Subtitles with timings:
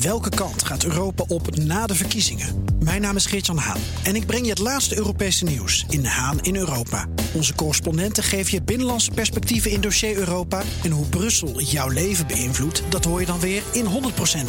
[0.00, 2.64] Welke kant gaat Europa op na de verkiezingen?
[2.78, 6.40] Mijn naam is Geert-Jan Haan en ik breng je het laatste Europese nieuws in Haan
[6.40, 7.06] in Europa.
[7.34, 10.62] Onze correspondenten geven je binnenlandse perspectieven in dossier Europa.
[10.82, 13.88] En hoe Brussel jouw leven beïnvloedt, dat hoor je dan weer in 100%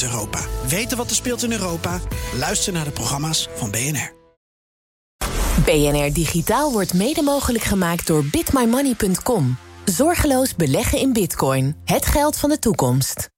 [0.04, 0.40] Europa.
[0.68, 2.00] Weten wat er speelt in Europa?
[2.38, 4.16] Luister naar de programma's van BNR.
[5.66, 9.58] BNR Digitaal wordt mede mogelijk gemaakt door bitmymoney.com.
[9.86, 11.76] Zorgeloos beleggen in bitcoin.
[11.86, 13.30] Het geld van de toekomst.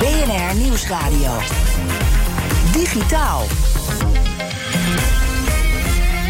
[0.00, 1.30] BNR Nieuwsradio.
[2.72, 3.42] Digitaal.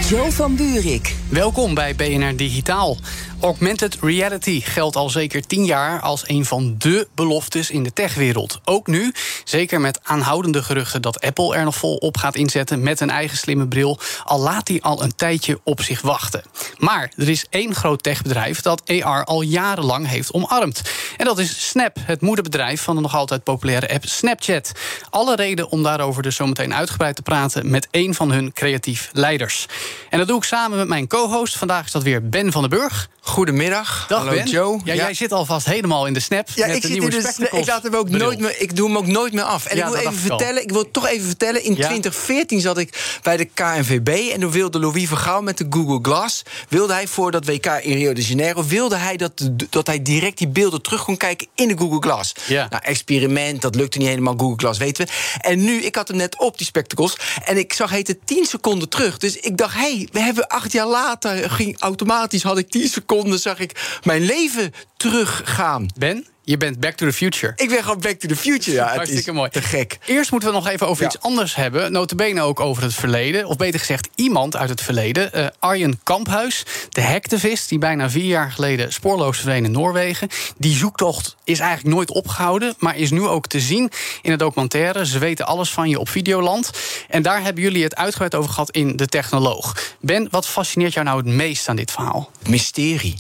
[0.09, 1.16] Joe van Buurik.
[1.29, 2.96] Welkom bij BNR Digitaal.
[3.41, 8.61] Augmented reality geldt al zeker tien jaar als een van de beloftes in de techwereld.
[8.65, 13.01] Ook nu, zeker met aanhoudende geruchten dat Apple er nog vol op gaat inzetten met
[13.01, 16.43] een eigen slimme bril, al laat hij al een tijdje op zich wachten.
[16.79, 20.83] Maar er is één groot techbedrijf dat AR al jarenlang heeft omarmd.
[21.16, 24.73] En dat is Snap, het moederbedrijf van de nog altijd populaire app Snapchat.
[25.10, 29.66] Alle reden om daarover dus zometeen uitgebreid te praten met één van hun creatief leiders.
[30.10, 31.57] En dat doe ik samen met mijn co-host.
[31.57, 33.09] Vandaag is dat weer Ben van den Burg.
[33.30, 34.04] Goedemiddag.
[34.09, 34.46] Dag Hallo Ben.
[34.46, 34.80] Joe.
[34.84, 37.60] Ja, Jij zit alvast helemaal in de snap Ja, met ik, de zit nieuwe spectacles.
[37.60, 38.18] ik, laat hem ook bril.
[38.24, 39.66] nooit meer, ik doe hem ook nooit meer af.
[39.66, 41.62] En Ja, ik, wil even vertellen, ik wil toch even vertellen.
[41.64, 41.86] In Ja?
[41.86, 44.08] 2014 zat ik bij de KNVB.
[44.32, 46.42] En toen wilde Louis van Gaal met de Google Glass...
[46.68, 48.64] wilde hij voor dat WK in Rio de Janeiro...
[48.64, 52.32] wilde hij dat, dat hij direct die beelden terug kon kijken in de Google Glass.
[52.46, 52.66] Ja.
[52.70, 54.34] Nou, experiment, dat lukte niet helemaal.
[54.36, 55.12] Google Glass weten we.
[55.40, 57.16] En nu, ik had hem net op, die spectacles.
[57.45, 59.18] En ik zag het 10 seconden terug.
[59.18, 61.51] Dus ik dacht, hé, hey, we hebben acht jaar later...
[61.51, 65.87] ging automatisch, had ik 10 seconden, zag ik mijn leven teruggaan.
[65.99, 67.53] Ben, je bent Back to the Future.
[67.56, 68.77] Ik ben gewoon Back to the Future.
[68.77, 69.50] Ja, het Hartstikke is mooi.
[69.50, 69.99] te gek.
[70.06, 71.09] Eerst moeten we nog even over Ja.
[71.09, 71.93] iets anders hebben.
[71.93, 73.47] Notabene ook over het verleden.
[73.47, 75.32] Of beter gezegd, iemand uit het verleden.
[75.32, 77.69] Eh, Arjen Kamphuis, de hacktivist...
[77.69, 80.28] die bijna vier jaar geleden spoorloos verdween in Noorwegen.
[80.56, 82.75] Die zoektocht is eigenlijk nooit opgehouden...
[82.78, 83.91] maar is nu ook te zien
[84.22, 85.06] in het documentaire.
[85.06, 86.71] Ze weten alles van je op Videoland.
[87.09, 89.76] En daar hebben jullie het uitgebreid over gehad in De Technoloog.
[90.00, 92.31] Ben, wat fascineert jou nou het meest aan dit verhaal?
[92.48, 93.14] Mysterie.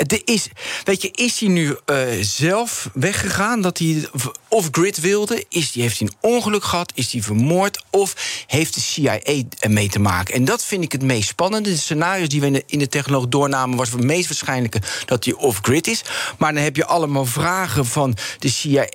[0.00, 0.48] Het is,
[0.84, 4.08] weet je, is hij nu eh, zelf weggegaan dat hij
[4.48, 5.44] off-grid wilde?
[5.48, 6.92] Is die, heeft hij een ongeluk gehad?
[6.94, 7.84] Is hij vermoord?
[7.90, 8.14] Of
[8.46, 9.20] heeft de CIA
[9.58, 10.34] ermee te maken?
[10.34, 11.70] En dat vind ik het meest spannende.
[11.70, 13.76] De scenario's die we in de, in de technoloog doornamen...
[13.76, 16.02] was het meest waarschijnlijke dat hij off-grid is.
[16.38, 18.86] Maar dan heb je allemaal vragen van de CIA.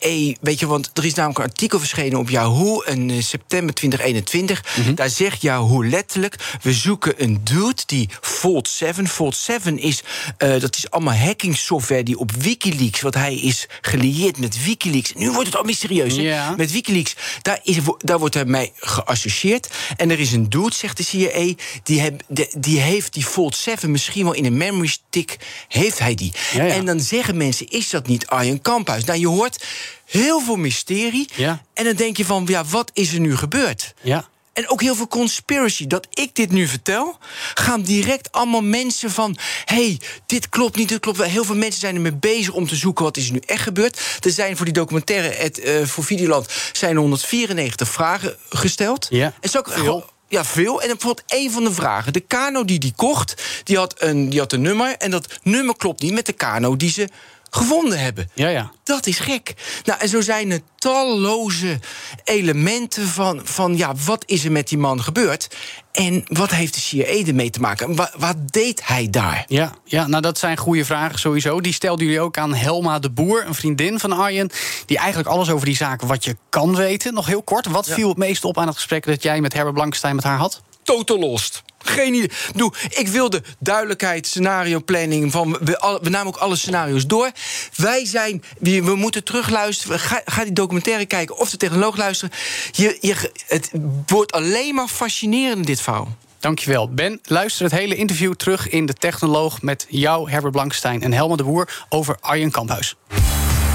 [0.42, 2.82] Weet je, want er is namelijk een artikel verschenen op Yahoo...
[2.82, 4.64] in eh, september 2021.
[4.96, 6.36] Daar zegt Yahoo letterlijk...
[6.62, 9.08] we zoeken een dude die Vault 7...
[9.08, 10.04] Vault 7 is,
[10.38, 13.02] eh, dat is allemaal hacking software die op Wikileaks...
[13.02, 15.14] want hij is gelieerd met Wikileaks.
[15.14, 16.16] Nu wordt het al mysterieus?
[16.16, 16.54] Ja.
[16.58, 17.16] Met Wikileaks.
[17.42, 19.70] Daar, is, daar wordt hij mee geassocieerd.
[19.98, 21.54] En er is een dude, zegt de CIA...
[21.84, 25.38] die, heb, de- die heeft die Vault 7 misschien wel in een memory stick...
[25.68, 26.32] heeft hij die.
[26.54, 26.74] Ja, ja.
[26.74, 29.04] En dan zeggen mensen, is dat niet Arjen Kamphuis?
[29.04, 29.64] Nou, je hoort
[30.06, 31.30] heel veel mysterie.
[31.36, 31.62] Ja.
[31.74, 33.94] En dan denk je van, ja, wat is er nu gebeurd?
[34.02, 34.28] Ja.
[34.56, 35.88] En ook heel veel conspiracy.
[35.88, 37.18] Dat ik dit nu vertel,
[37.54, 39.38] gaan direct allemaal mensen van...
[39.66, 41.28] hey, dit klopt niet, dit klopt wel.
[41.28, 44.02] Heel veel mensen zijn ermee bezig om te zoeken wat is er nu echt gebeurd.
[44.20, 46.52] Er zijn voor die documentaire, het, eh, voor Videoland...
[46.72, 49.08] zijn 194 vragen gesteld.
[49.10, 50.10] Ja, en zo veel.
[50.28, 50.82] Ja, veel.
[50.82, 52.14] En bijvoorbeeld één van de vragen.
[52.14, 54.98] De kano die die kocht, die had, een, die had een nummer...
[54.98, 57.10] en dat nummer klopt niet met de kano die ze
[57.56, 58.30] gevonden hebben.
[58.34, 58.72] Ja, ja.
[58.84, 59.54] Dat is gek.
[59.84, 61.80] Nou, en zo zijn er talloze
[62.24, 65.56] elementen van, van ja, wat is er met die man gebeurd?
[65.92, 67.96] En wat heeft de CIA ermee te maken?
[67.96, 69.46] Wat, wat deed hij daar?
[69.48, 71.62] Ja, ja, nou dat zijn goede vragen sowieso.
[71.62, 74.50] Die stelden jullie ook aan Helma de Boer, een vriendin van Arjen...
[74.86, 77.14] die eigenlijk alles over die zaken wat je kan weten.
[77.14, 79.06] Nog heel kort, wat viel het meest op aan het gesprek...
[79.06, 80.62] dat jij met Herbert Blankenstein met haar had?
[80.84, 81.64] Total lost.
[81.86, 82.32] Geen idee.
[82.56, 85.32] Doe, ik wilde duidelijkheid, scenario planning.
[85.32, 87.32] Van, we, al- we namen ook alle scenario's door.
[87.76, 90.00] Wij zijn, we, we moeten terugluisteren.
[90.00, 92.34] Ga, ga die documentaire kijken of de technoloog luisteren.
[92.72, 93.72] Je, je, het
[94.08, 96.16] wordt alleen maar fascinerend, dit verhaal.
[96.40, 96.90] Dankjewel.
[96.90, 99.62] Ben, luister het hele interview terug in De Technoloog...
[99.62, 102.96] met jou, Herbert Blankenstein en Helma de Boer over Arjen Kamphuis.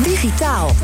[0.03, 0.75] Digitaal.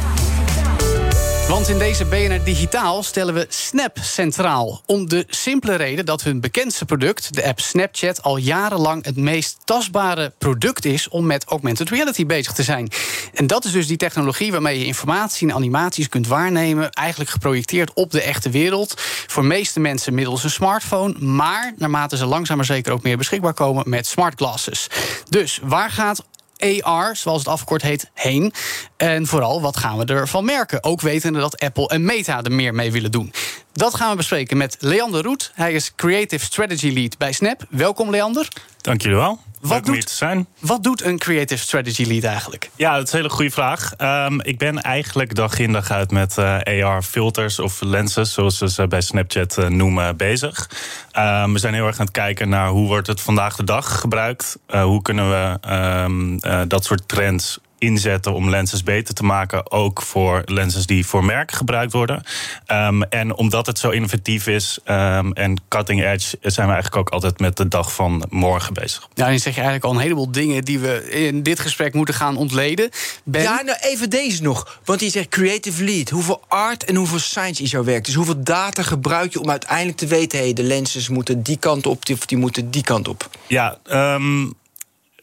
[1.49, 4.83] Want in deze BNR Digitaal stellen we Snap centraal.
[4.87, 9.57] Om de simpele reden dat hun bekendste product, de app Snapchat, al jarenlang het meest
[9.65, 12.89] tastbare product is om met augmented reality bezig te zijn.
[13.35, 17.93] En dat is dus die technologie waarmee je informatie en animaties kunt waarnemen, eigenlijk geprojecteerd
[17.95, 18.95] op de echte wereld.
[19.27, 23.55] Voor meeste mensen middels een smartphone, maar naarmate ze langzaam maar zeker ook meer beschikbaar
[23.55, 24.87] komen met smart glasses.
[25.29, 26.23] Dus waar gaat
[26.83, 28.53] AR, zoals het afgekort heet, heen.
[28.97, 30.85] En vooral, wat gaan we ervan merken?
[30.85, 33.33] Ook wetende dat Apple en Meta er meer mee willen doen.
[33.73, 35.53] Dat gaan we bespreken met Leander Roet.
[35.55, 37.67] Hij is Creative Strategy Lead bij Snap.
[37.69, 38.49] Welkom, Leander.
[38.81, 39.41] Dank jullie wel.
[39.61, 40.47] Wat doet- zijn.
[40.59, 42.71] Wat doet een creative strategy lead eigenlijk?
[42.77, 43.95] Ja, dat is een hele goede vraag.
[43.97, 48.69] Ehm, ik ben eigenlijk dag in dag uit met eh, AR-filters of lenses, zoals ze
[48.69, 50.71] ze bij Snapchat eh, noemen, bezig.
[51.11, 54.01] Ehm, we zijn heel erg aan het kijken naar hoe wordt het vandaag de dag
[54.01, 54.59] gebruikt.
[54.71, 59.71] Uh, hoe kunnen we ehm, dat soort trends inzetten om lenses beter te maken.
[59.71, 62.23] Ook voor lenses die voor merken gebruikt worden.
[62.67, 67.09] Um, en omdat het zo innovatief is um, en cutting edge, zijn we eigenlijk ook
[67.09, 69.09] altijd met de dag van morgen bezig.
[69.15, 72.15] Nou, dan zeg je eigenlijk al een heleboel dingen die we in dit gesprek moeten
[72.15, 72.91] gaan ontleden.
[73.25, 73.43] Ben...
[73.43, 74.81] Ja, nou even deze nog.
[74.85, 76.09] Want je zegt creative lead.
[76.09, 78.05] Hoeveel art en hoeveel science is jouw werk?
[78.05, 80.39] Dus hoeveel data gebruik je om uiteindelijk te weten...
[80.39, 83.31] hey, de lenses moeten die kant op of die moeten die kant op?
[83.47, 84.55] Ja, um,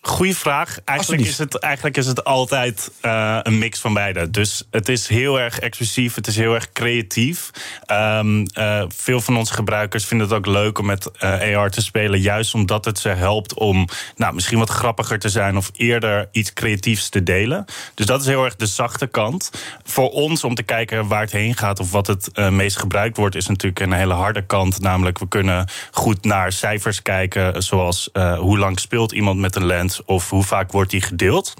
[0.05, 0.79] Goeie vraag.
[0.85, 4.29] Eigenlijk is, het, eigenlijk is het altijd uh, een mix van beide.
[4.29, 7.49] Dus het is heel erg exclusief, het is heel erg creatief.
[7.91, 11.81] Um, uh, veel van onze gebruikers vinden het ook leuk om met uh, AR te
[11.81, 16.29] spelen, juist omdat het ze helpt om nou, misschien wat grappiger te zijn of eerder
[16.31, 17.65] iets creatiefs te delen.
[17.93, 19.51] Dus dat is heel erg de zachte kant.
[19.83, 23.35] Voor ons om te kijken waar het heen gaat of wat het meest gebruikt wordt,
[23.35, 24.79] is natuurlijk een hele harde kant.
[24.79, 29.91] Namelijk, we kunnen goed naar cijfers kijken, zoals hoe lang speelt iemand met een lens
[30.05, 31.53] of hoe vaak wordt die gedeeld.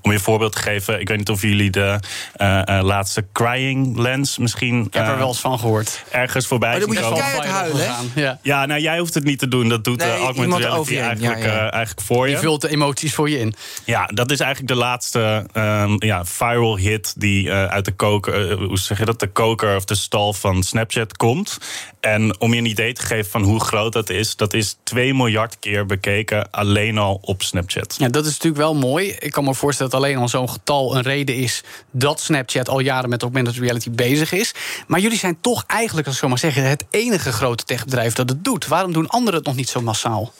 [0.00, 2.00] Om je een voorbeeld te geven, ik weet niet of jullie de
[2.36, 4.84] uh, uh, laatste crying lens misschien.
[4.84, 6.04] Ik heb er uh, wel eens van gehoord.
[6.10, 6.70] Ergens voorbij.
[6.70, 7.86] Maar dan moet je keihard huilen?
[8.14, 8.38] Ja.
[8.42, 9.68] ja, nou jij hoeft het niet te doen.
[9.68, 11.70] Dat doet nee, de augmented reality eigenlijk, ja, ja.
[11.70, 12.34] eigenlijk voor je.
[12.34, 13.54] Je vult de emoties voor je in.
[13.84, 18.78] Ja, dat is eigenlijk de laatste um, ja, viral hit die uit de koker, hoe
[18.78, 21.58] zeg je dat, de koker of de stal van Snapchat komt.
[22.06, 25.14] En om je een idee te geven van hoe groot dat is, dat is 2
[25.14, 27.94] miljard keer bekeken alleen al op Snapchat.
[27.98, 29.16] Ja, dat is natuurlijk wel mooi.
[29.18, 32.80] Ik kan me voorstellen dat alleen al zo'n getal een reden is dat Snapchat al
[32.80, 34.54] jaren met augmented reality bezig is.
[34.86, 38.28] Maar jullie zijn toch eigenlijk, als ik zo maar zeggen, het enige grote techbedrijf dat
[38.28, 38.66] het doet.
[38.66, 40.32] Waarom doen anderen het nog niet zo massaal?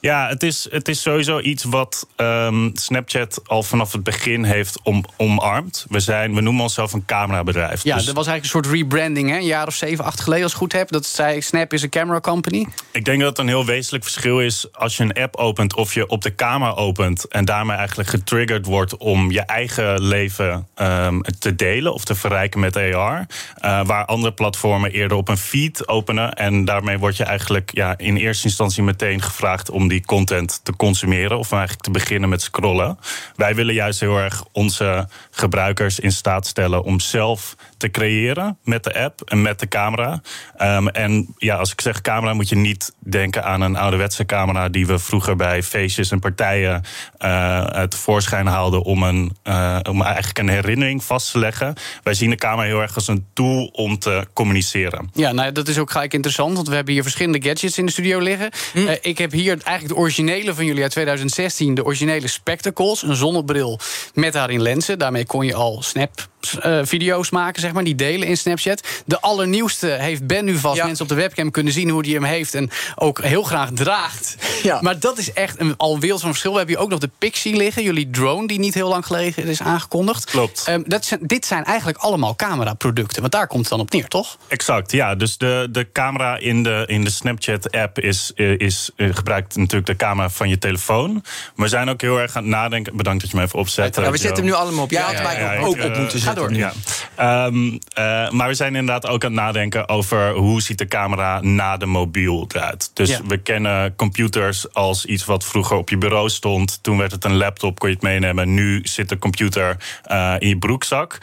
[0.00, 4.80] Ja, het is, het is sowieso iets wat um, Snapchat al vanaf het begin heeft
[4.82, 5.86] om, omarmd.
[5.88, 7.84] We, zijn, we noemen onszelf een camerabedrijf.
[7.84, 9.36] Ja, dus dat was eigenlijk een soort rebranding, hè?
[9.36, 10.90] een jaar of zeven, acht geleden, als ik goed heb.
[10.90, 12.66] Dat zei Snap is een camera company.
[12.90, 15.94] Ik denk dat het een heel wezenlijk verschil is als je een app opent of
[15.94, 17.28] je op de camera opent.
[17.28, 22.60] En daarmee eigenlijk getriggerd wordt om je eigen leven um, te delen of te verrijken
[22.60, 23.26] met AR.
[23.64, 26.34] Uh, waar andere platformen eerder op een feed openen.
[26.34, 30.76] En daarmee word je eigenlijk ja, in eerste instantie meteen gevraagd om die content te
[30.76, 32.98] consumeren of eigenlijk te beginnen met scrollen.
[33.36, 38.84] Wij willen juist heel erg onze gebruikers in staat stellen om zelf te creëren met
[38.84, 40.20] de app en met de camera.
[40.62, 44.68] Um, en ja, als ik zeg camera, moet je niet denken aan een ouderwetse camera
[44.68, 46.82] die we vroeger bij feestjes en partijen
[47.18, 51.74] uh, tevoorschijn haalden om, een, uh, om eigenlijk een herinnering vast te leggen.
[52.02, 55.10] Wij zien de camera heel erg als een tool om te communiceren.
[55.12, 57.92] Ja, nou, dat is ook gelijk interessant, want we hebben hier verschillende gadgets in de
[57.92, 58.50] studio liggen.
[58.72, 58.78] Hm.
[58.78, 63.16] Uh, ik heb hier eigenlijk de originele van jullie uit 2016, de originele Spectacles, een
[63.16, 63.80] zonnebril
[64.14, 64.98] met daarin lenzen.
[64.98, 66.28] Daarmee kon je al snap
[66.66, 68.86] uh, video's maken, zeg maar, die delen in Snapchat.
[69.04, 70.76] De allernieuwste heeft Ben nu vast.
[70.76, 70.86] Ja.
[70.86, 74.36] Mensen op de webcam kunnen zien hoe die hem heeft en ook heel graag draagt.
[74.62, 74.78] Ja.
[74.80, 76.50] Maar dat is echt een al wereld van verschil.
[76.50, 79.44] We hebben hier ook nog de Pixie liggen, jullie drone, die niet heel lang geleden
[79.44, 80.24] is aangekondigd.
[80.24, 80.66] Klopt.
[80.68, 84.08] Um, dat zijn, dit zijn eigenlijk allemaal cameraproducten, want daar komt het dan op neer,
[84.08, 84.36] toch?
[84.48, 85.14] Exact, ja.
[85.14, 89.96] Dus de, de camera in de, in de Snapchat-app is, is, is, gebruikt natuurlijk de
[89.96, 91.12] camera van je telefoon.
[91.12, 91.22] Maar
[91.54, 92.96] we zijn ook heel erg aan het nadenken.
[92.96, 93.96] Bedankt dat je me even opzet.
[93.96, 94.90] Ja, we zetten hem nu allemaal op.
[94.90, 96.54] Ja, had mij ja, ook, ook op moeten zetten.
[96.54, 96.72] Door.
[97.16, 97.46] Ja.
[97.46, 101.40] Um, uh, maar we zijn inderdaad ook aan het nadenken over hoe ziet de camera
[101.40, 102.90] na de mobiel eruit.
[102.94, 103.20] Dus ja.
[103.26, 106.78] we kennen computers als iets wat vroeger op je bureau stond.
[106.82, 108.54] Toen werd het een laptop, kon je het meenemen.
[108.54, 109.76] Nu zit de computer
[110.10, 111.18] uh, in je broekzak.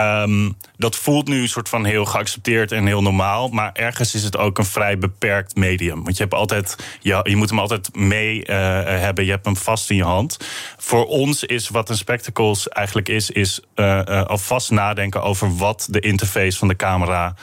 [0.00, 3.48] Um, dat voelt nu een soort van heel geaccepteerd en heel normaal.
[3.48, 6.04] Maar ergens is het ook een vrij beperkt medium.
[6.04, 8.46] Want je, hebt altijd, ja, je moet hem altijd mee uh,
[8.84, 9.24] hebben.
[9.24, 10.36] Je hebt hem vast in je hand.
[10.76, 15.86] Voor ons is wat een spectacles eigenlijk is, is uh, uh, alvast nadenken over wat
[15.90, 17.34] de interface van de camera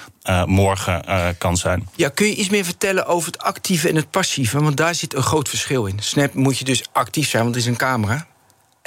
[0.46, 1.04] morgen
[1.38, 1.90] kan zijn.
[1.96, 4.64] Ja, kun je iets meer vertellen over het actieve en het passieve?
[4.64, 6.00] Want daar zit een groot verschil in.
[6.00, 8.28] Snap moet je dus actief zijn, want het is een camera.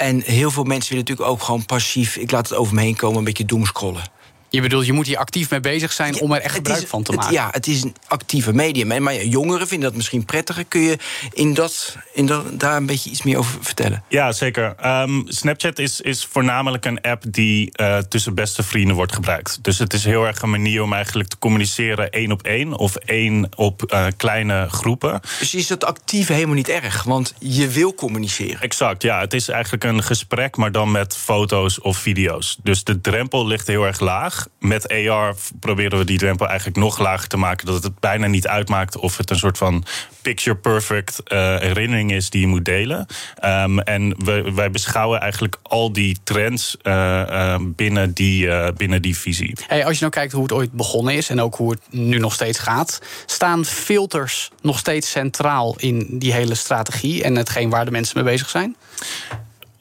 [0.01, 2.15] En heel veel mensen willen natuurlijk ook gewoon passief...
[2.15, 4.03] ik laat het over me heen komen, een beetje doomscrollen.
[4.51, 6.89] Je bedoelt, je moet hier actief mee bezig zijn ja, om er echt gebruik is,
[6.89, 7.35] van te het, maken.
[7.35, 9.03] Ja, het is een actieve medium.
[9.03, 10.65] Maar jongeren vinden dat misschien prettiger.
[10.65, 10.97] Kun je
[11.33, 14.03] in dat, in dat, daar een beetje iets meer over vertellen?
[14.07, 14.75] Ja, zeker.
[14.85, 19.59] Um, Snapchat is, is voornamelijk een app die uh, tussen beste vrienden wordt gebruikt.
[19.61, 22.77] Dus het is heel erg een manier om eigenlijk te communiceren één op één...
[22.77, 25.21] of één op uh, kleine groepen.
[25.39, 27.03] Dus is dat actieve helemaal niet erg?
[27.03, 28.61] Want je wil communiceren.
[28.61, 29.19] Exact, ja.
[29.19, 32.57] Het is eigenlijk een gesprek, maar dan met foto's of video's.
[32.63, 34.39] Dus de drempel ligt heel erg laag.
[34.59, 37.65] Met AR proberen we die drempel eigenlijk nog lager te maken.
[37.65, 39.85] Dat het bijna niet uitmaakt of het een soort van
[40.21, 43.05] picture perfect uh, herinnering is die je moet delen.
[43.45, 49.17] Um, en we, wij beschouwen eigenlijk al die trends uh, uh, binnen, die, binnen die
[49.17, 49.57] visie.
[49.67, 52.17] Hey, als je nou kijkt hoe het ooit begonnen is en ook hoe het nu
[52.17, 57.85] nog steeds gaat, staan filters nog steeds centraal in die hele strategie en hetgeen waar
[57.85, 58.75] de mensen mee bezig zijn?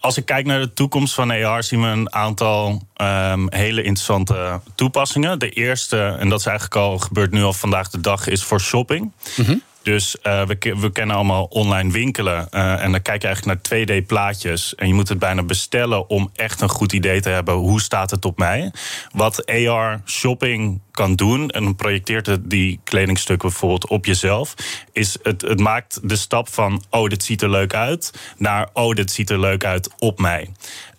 [0.00, 4.61] Als ik kijk naar de toekomst van AR, zien we een aantal um, hele interessante
[4.75, 5.38] toepassingen.
[5.38, 8.61] De eerste, en dat is eigenlijk al gebeurt nu al vandaag de dag, is voor
[8.61, 9.12] shopping.
[9.37, 9.62] Mm.
[9.83, 12.49] Dus uh, we, we, kennen allemaal online winkelen.
[12.51, 14.75] Uh, en dan kijk je eigenlijk naar 2D-plaatjes.
[14.75, 17.55] En je moet het bijna bestellen om echt een goed idee te hebben.
[17.55, 18.73] Hoe staat het op mij?
[19.13, 24.55] Wat AR shopping kan doen, en projecteert het die kledingstukken bijvoorbeeld op jezelf,
[24.93, 28.95] is het, het maakt de stap van: oh, dit ziet er leuk uit, naar oh,
[28.95, 30.51] dit ziet er leuk uit op mij.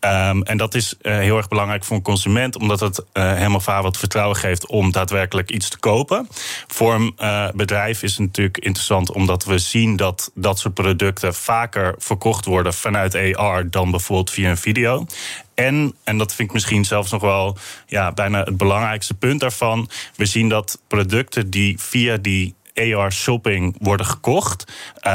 [0.05, 3.65] Um, en dat is uh, heel erg belangrijk voor een consument, omdat het uh, of
[3.65, 6.27] haar wat vertrouwen geeft om daadwerkelijk iets te kopen.
[6.67, 11.33] Voor een uh, bedrijf is het natuurlijk interessant, omdat we zien dat dat soort producten
[11.33, 15.05] vaker verkocht worden vanuit AR dan bijvoorbeeld via een video.
[15.53, 19.89] En, en dat vind ik misschien zelfs nog wel ja, bijna het belangrijkste punt daarvan.
[20.15, 24.71] We zien dat producten die via die AR shopping worden gekocht,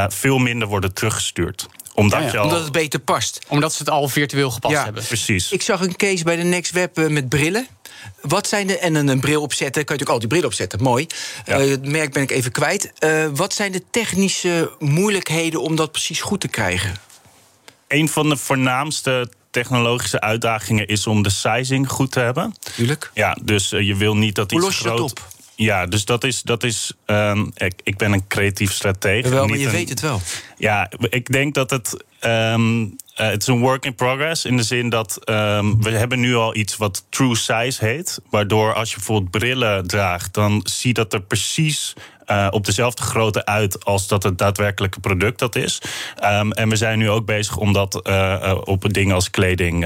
[0.08, 2.38] veel minder worden teruggestuurd omdat, ja, ja.
[2.38, 2.44] al...
[2.44, 3.38] omdat het beter past.
[3.48, 5.04] Omdat ze het al virtueel gepast ja, hebben.
[5.04, 5.52] Precies.
[5.52, 7.66] Ik zag een case bij de Next Web uh, met brillen.
[8.20, 8.78] Wat zijn de.
[8.78, 9.84] En een, een bril opzetten.
[9.84, 10.82] Kan je natuurlijk al die bril opzetten.
[10.82, 11.06] Mooi.
[11.44, 11.60] Ja.
[11.60, 12.92] Uh, het merk ben ik even kwijt.
[13.00, 16.94] Uh, wat zijn de technische moeilijkheden om dat precies goed te krijgen?
[17.88, 22.54] Een van de voornaamste technologische uitdagingen is om de sizing goed te hebben.
[22.74, 23.10] Tuurlijk.
[23.14, 24.98] Ja, dus uh, je wil niet dat Hoe iets los je groot.
[24.98, 25.28] dat op?
[25.56, 26.42] Ja, dus dat is.
[26.42, 29.28] Dat is um, ik, ik, ben een creatief stratege.
[29.28, 30.20] Wel, maar je een, weet het wel.
[30.56, 32.04] Ja, ik denk dat het.
[32.24, 36.20] Um, uh, het is een work in progress in de zin dat um, we hebben
[36.20, 38.20] nu al iets wat true size heet.
[38.30, 41.94] Waardoor als je bijvoorbeeld brillen draagt, dan zie dat er precies
[42.26, 45.80] uh, op dezelfde grootte uit als dat het daadwerkelijke product dat is.
[46.24, 49.80] Um, en we zijn nu ook bezig om dat uh, op dingen als kleding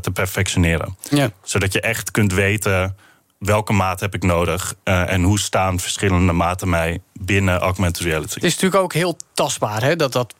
[0.00, 0.96] te perfectioneren.
[1.10, 1.30] Ja.
[1.42, 2.96] Zodat je echt kunt weten
[3.44, 8.34] welke maat heb ik nodig uh, en hoe staan verschillende maten mij binnen augmented reality.
[8.34, 9.96] Het is natuurlijk ook heel tastbaar, hè?
[9.96, 10.34] Dat dat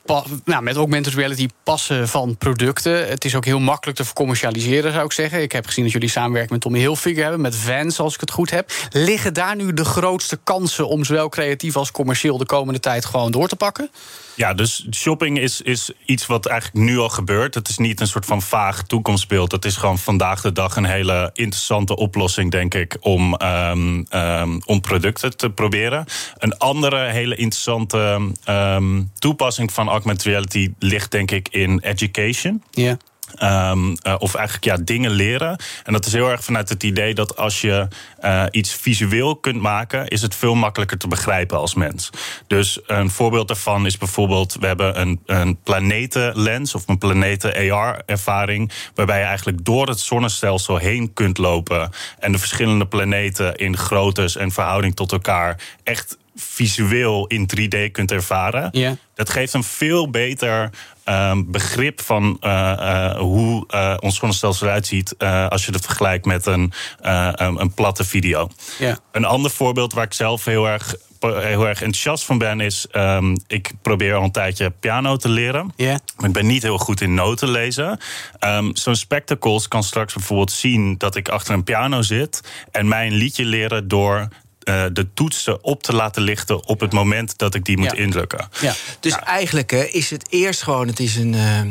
[0.45, 3.07] nou, met augmented reality passen van producten.
[3.07, 5.41] Het is ook heel makkelijk te commercialiseren, zou ik zeggen.
[5.41, 8.31] Ik heb gezien dat jullie samenwerking met Tommy Hilfiger hebben, met Vans, als ik het
[8.31, 8.71] goed heb.
[8.89, 13.31] Liggen daar nu de grootste kansen om zowel creatief als commercieel de komende tijd gewoon
[13.31, 13.89] door te pakken?
[14.35, 17.55] Ja, dus shopping is, is iets wat eigenlijk nu al gebeurt.
[17.55, 19.51] Het is niet een soort van vaag toekomstbeeld.
[19.51, 24.61] Het is gewoon vandaag de dag een hele interessante oplossing, denk ik, om, um, um,
[24.65, 26.05] om producten te proberen.
[26.37, 32.63] Een andere hele interessante um, toepassing van augmented reality ligt, denk ik, in education.
[32.71, 32.83] Ja.
[32.83, 32.97] Yeah.
[33.41, 35.59] Um, uh, of eigenlijk ja, dingen leren.
[35.83, 37.87] En dat is heel erg vanuit het idee dat als je
[38.21, 42.09] uh, iets visueel kunt maken, is het veel makkelijker te begrijpen als mens.
[42.47, 49.19] Dus een voorbeeld daarvan is bijvoorbeeld: we hebben een, een planetenlens of een planeten-AR-ervaring, waarbij
[49.19, 51.89] je eigenlijk door het zonnestelsel heen kunt lopen
[52.19, 58.11] en de verschillende planeten in groottes en verhouding tot elkaar echt visueel in 3D kunt
[58.11, 58.69] ervaren.
[58.71, 58.93] Yeah.
[59.15, 60.69] Dat geeft een veel beter
[61.05, 65.17] um, begrip van uh, uh, hoe uh, ons zonnestelsel eruit ziet
[65.49, 68.49] als je het vergelijkt met een, een, een platte video.
[68.79, 68.95] Yeah.
[69.11, 70.95] Een ander voorbeeld waar ik zelf heel erg
[71.31, 75.73] heel erg enthousiast van ben, is um, ik probeer al een tijdje piano te leren.
[75.75, 75.97] Yeah.
[76.17, 77.99] Maar ik ben niet heel goed in noten lezen.
[78.39, 83.07] Um, Zo'n spectacles kan straks bijvoorbeeld zien dat ik achter een piano zit en mij
[83.07, 84.27] een liedje leren door
[84.65, 88.49] uh, de toetsen op te laten lichten op het moment dat ik die moet indrukken.
[88.61, 88.73] Ja.
[88.99, 91.33] Dus eigenlijk hè, is het eerst gewoon, het is een.
[91.33, 91.61] eh,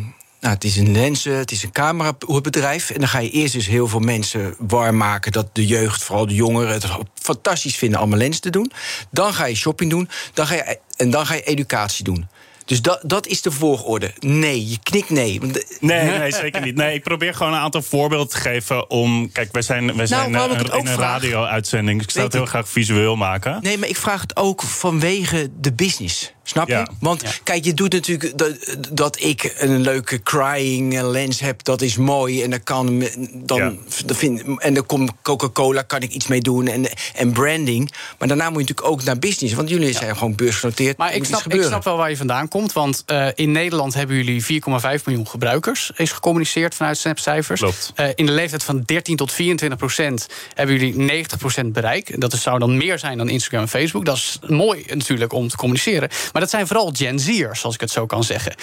[0.41, 2.91] nou, het is een lenzen, het is een camerabedrijf.
[2.91, 5.33] En dan ga je eerst dus heel veel mensen warm maken...
[5.33, 7.99] dat de jeugd, vooral de jongeren, het fantastisch vinden...
[7.99, 8.73] allemaal lens te doen.
[9.11, 10.09] Dan ga je shopping doen.
[10.35, 12.29] Dan ga je, en dan ga je educatie doen.
[12.73, 14.13] Dus dat, dat is de volgorde.
[14.21, 15.41] Nee, je knikt nee.
[15.81, 16.75] Nee, nee, zeker niet.
[16.77, 19.33] Nee, ik probeer gewoon een aantal voorbeelden te geven om.
[19.33, 21.97] Kijk, wij zijn, wij zijn waarom eh, in een vraag- radio-uitzending.
[21.99, 23.59] Dus ik zou het heel graag visueel maken.
[23.63, 26.33] Nee, maar ik vraag het ook vanwege de business.
[26.45, 26.75] Snap je?
[26.75, 26.89] Ja.
[27.01, 27.31] Want Ja.
[27.43, 32.43] kijk, je doet natuurlijk dat, dat ik een leuke crying lens heb, dat is mooi.
[32.43, 33.59] En dan kan dan,
[34.07, 34.15] Ja.
[34.15, 36.67] vind, en dan komt Coca-Cola, kan ik iets mee doen.
[36.67, 37.93] En, en branding.
[38.19, 39.55] Maar daarna moet je natuurlijk ook naar business.
[39.55, 40.97] Want jullie zijn gewoon beursgenoteerd.
[40.97, 42.62] Maar ik snap, ik snap wel waar je vandaan komt.
[42.71, 45.91] Want uh, in Nederland hebben jullie 4,5 miljoen gebruikers.
[45.97, 47.61] Is gecommuniceerd vanuit Snap-cijfers.
[47.61, 47.93] Klopt.
[47.97, 52.21] Uh, in de leeftijd van 13 tot 24 procent hebben jullie 90 procent bereik.
[52.21, 54.05] Dat zou dan meer zijn dan Instagram en Facebook.
[54.05, 56.09] Dat is mooi natuurlijk om te communiceren.
[56.33, 58.55] Maar dat zijn vooral Gen Z'ers, als ik het zo kan zeggen.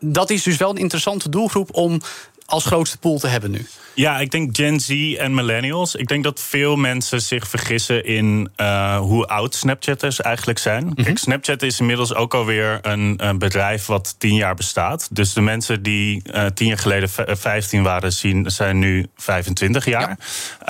[0.00, 2.00] Dat is dus wel een interessante doelgroep om
[2.48, 3.66] als grootste pool te hebben nu?
[3.94, 5.94] Ja, ik denk Gen Z en millennials.
[5.94, 10.84] Ik denk dat veel mensen zich vergissen in uh, hoe oud Snapchatters eigenlijk zijn.
[10.84, 11.04] Mm -hmm.
[11.04, 15.08] Kijk, Snapchat is inmiddels ook alweer een, een bedrijf wat tien jaar bestaat.
[15.10, 20.08] Dus de mensen die uh, tien jaar geleden 15 waren, zien, zijn nu 25 jaar.
[20.08, 20.16] Ja.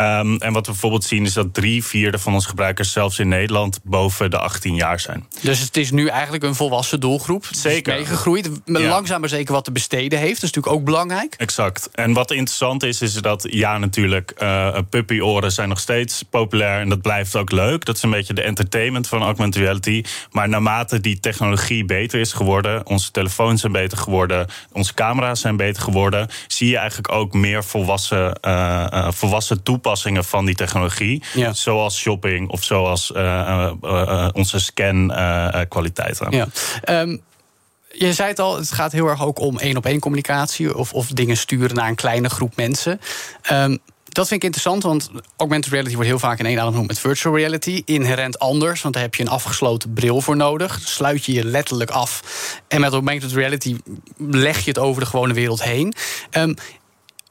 [0.01, 3.29] Um, en wat we bijvoorbeeld zien is dat drie vierde van onze gebruikers, zelfs in
[3.29, 5.27] Nederland, boven de 18 jaar zijn.
[5.41, 7.47] Dus het is nu eigenlijk een volwassen doelgroep.
[7.51, 7.95] Zeker.
[7.95, 8.51] Meegegroeid.
[8.65, 8.81] Ja.
[8.81, 10.41] Langzaam maar zeker wat te besteden heeft.
[10.41, 11.35] Dat is natuurlijk ook belangrijk.
[11.35, 11.89] Exact.
[11.93, 16.89] En wat interessant is, is dat ja, natuurlijk, uh, puppyoren zijn nog steeds populair en
[16.89, 17.85] dat blijft ook leuk.
[17.85, 20.05] Dat is een beetje de entertainment van augmented reality.
[20.31, 25.57] Maar naarmate die technologie beter is geworden, onze telefoons zijn beter geworden, onze camera's zijn
[25.57, 31.23] beter geworden, zie je eigenlijk ook meer volwassen, uh, uh, volwassen toepassingen van die technologie.
[31.35, 31.53] Ja.
[31.53, 33.13] Zoals shopping of zoals
[34.33, 36.31] onze scan-kwaliteiten.
[36.31, 36.49] Ja.
[37.01, 37.21] Um,
[37.93, 40.93] je zei het al, het gaat heel erg ook om één op één communicatie of,
[40.93, 43.01] of dingen sturen naar een kleine groep mensen.
[43.53, 43.79] Um,
[44.09, 46.99] dat vind ik interessant, want augmented reality wordt heel vaak in één adem genoemd met
[46.99, 47.83] virtual reality.
[47.85, 50.81] Inherent anders, want daar heb je een afgesloten bril voor nodig.
[50.85, 52.23] Sluit je je letterlijk af.
[52.69, 53.77] En met augmented reality
[54.17, 55.95] leg je het over de gewone wereld heen.
[56.31, 56.55] Um,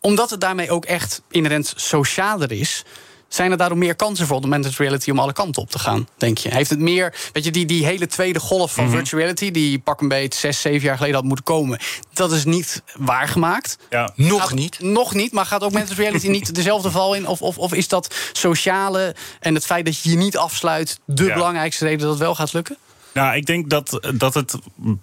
[0.02, 2.84] omdat het daarmee ook echt inherent socialer is,
[3.28, 6.38] zijn er daarom meer kansen voor augmented reality om alle kanten op te gaan, denk
[6.38, 6.50] je?
[6.50, 9.00] Heeft het meer, weet je, die, die hele tweede golf van mm -hmm.
[9.00, 11.80] virtual reality, die pak een beetje zes, zeven jaar geleden had moeten komen,
[12.14, 13.78] dat is niet waargemaakt.
[13.90, 14.12] Ja.
[14.16, 14.80] Nog Gaat, niet.
[14.80, 17.28] Nog niet, maar gaat augmented reality niet dezelfde val in?
[17.28, 21.26] Of, of, of is dat sociale en het feit dat je je niet afsluit de
[21.26, 21.34] Ja.
[21.34, 22.78] belangrijkste reden dat het wel gaat lukken?
[23.18, 24.56] Nou, ik denk dat, dat het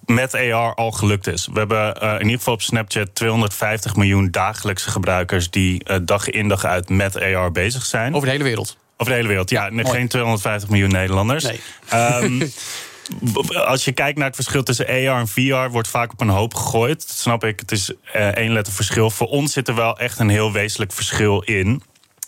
[0.07, 1.49] met AR al gelukt is.
[1.53, 6.31] We hebben uh, in ieder geval op Snapchat 250 miljoen dagelijkse gebruikers die uh, dag
[6.31, 8.15] in dag uit met AR bezig zijn.
[8.15, 8.77] Over de hele wereld.
[8.97, 9.71] Over de hele wereld, ja.
[9.73, 11.45] Ja, geen 250 miljoen Nederlanders.
[11.45, 11.61] Nee.
[12.23, 12.53] Um,
[13.73, 16.55] als je kijkt naar het verschil tussen AR en VR, wordt vaak op een hoop
[16.55, 17.07] gegooid.
[17.07, 17.61] Dat snap ik.
[17.61, 19.11] Het is uh, één letter verschil.
[19.11, 21.83] Voor ons zit er wel echt een heel wezenlijk verschil in.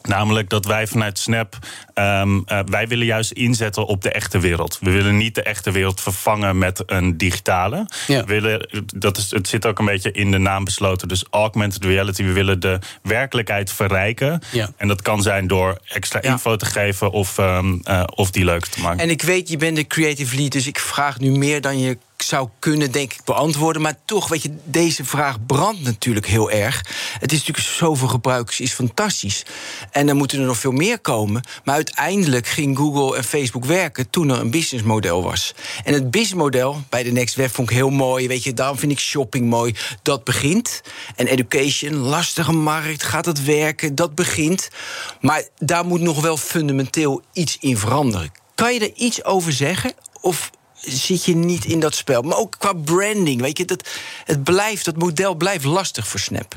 [0.07, 1.59] Namelijk dat wij vanuit Snap,
[1.95, 4.79] um, uh, wij willen juist inzetten op de echte wereld.
[4.81, 7.89] We willen niet de echte wereld vervangen met een digitale.
[8.07, 8.25] Ja.
[8.25, 11.09] We willen, dat is, het zit ook een beetje in de naam besloten.
[11.09, 14.41] Dus augmented reality, we willen de werkelijkheid verrijken.
[14.53, 14.71] Ja.
[14.77, 16.31] En dat kan zijn door extra Ja.
[16.31, 19.01] info te geven of, um, uh, of die leuker te maken.
[19.01, 21.99] En ik weet, je bent de creative lead, dus ik vraag nu meer dan je
[22.23, 23.83] zou kunnen, denk ik, beantwoorden.
[23.83, 26.85] Maar toch, weet je, deze vraag brandt natuurlijk heel erg.
[27.19, 29.45] Het is natuurlijk zoveel gebruikers, is fantastisch.
[29.91, 31.43] En dan moeten er nog veel meer komen.
[31.65, 35.55] Maar uiteindelijk ging Google en Facebook werken toen er een businessmodel was.
[35.85, 38.29] En het businessmodel bij de Next Web vond ik heel mooi.
[38.29, 39.75] Weet je, daarom vind ik shopping mooi.
[40.03, 40.83] Dat begint.
[41.17, 43.95] En education, lastige markt, gaat het werken?
[43.95, 44.69] Dat begint.
[45.21, 48.33] Maar daar moet nog wel fundamenteel iets in veranderen.
[48.55, 49.93] Kan je er iets over zeggen?
[50.21, 50.51] Of
[50.87, 52.23] zit je niet in dat spel.
[52.23, 53.89] Maar ook qua branding, weet je, dat,
[54.25, 56.55] het blijft, dat model blijft lastig voor Snap.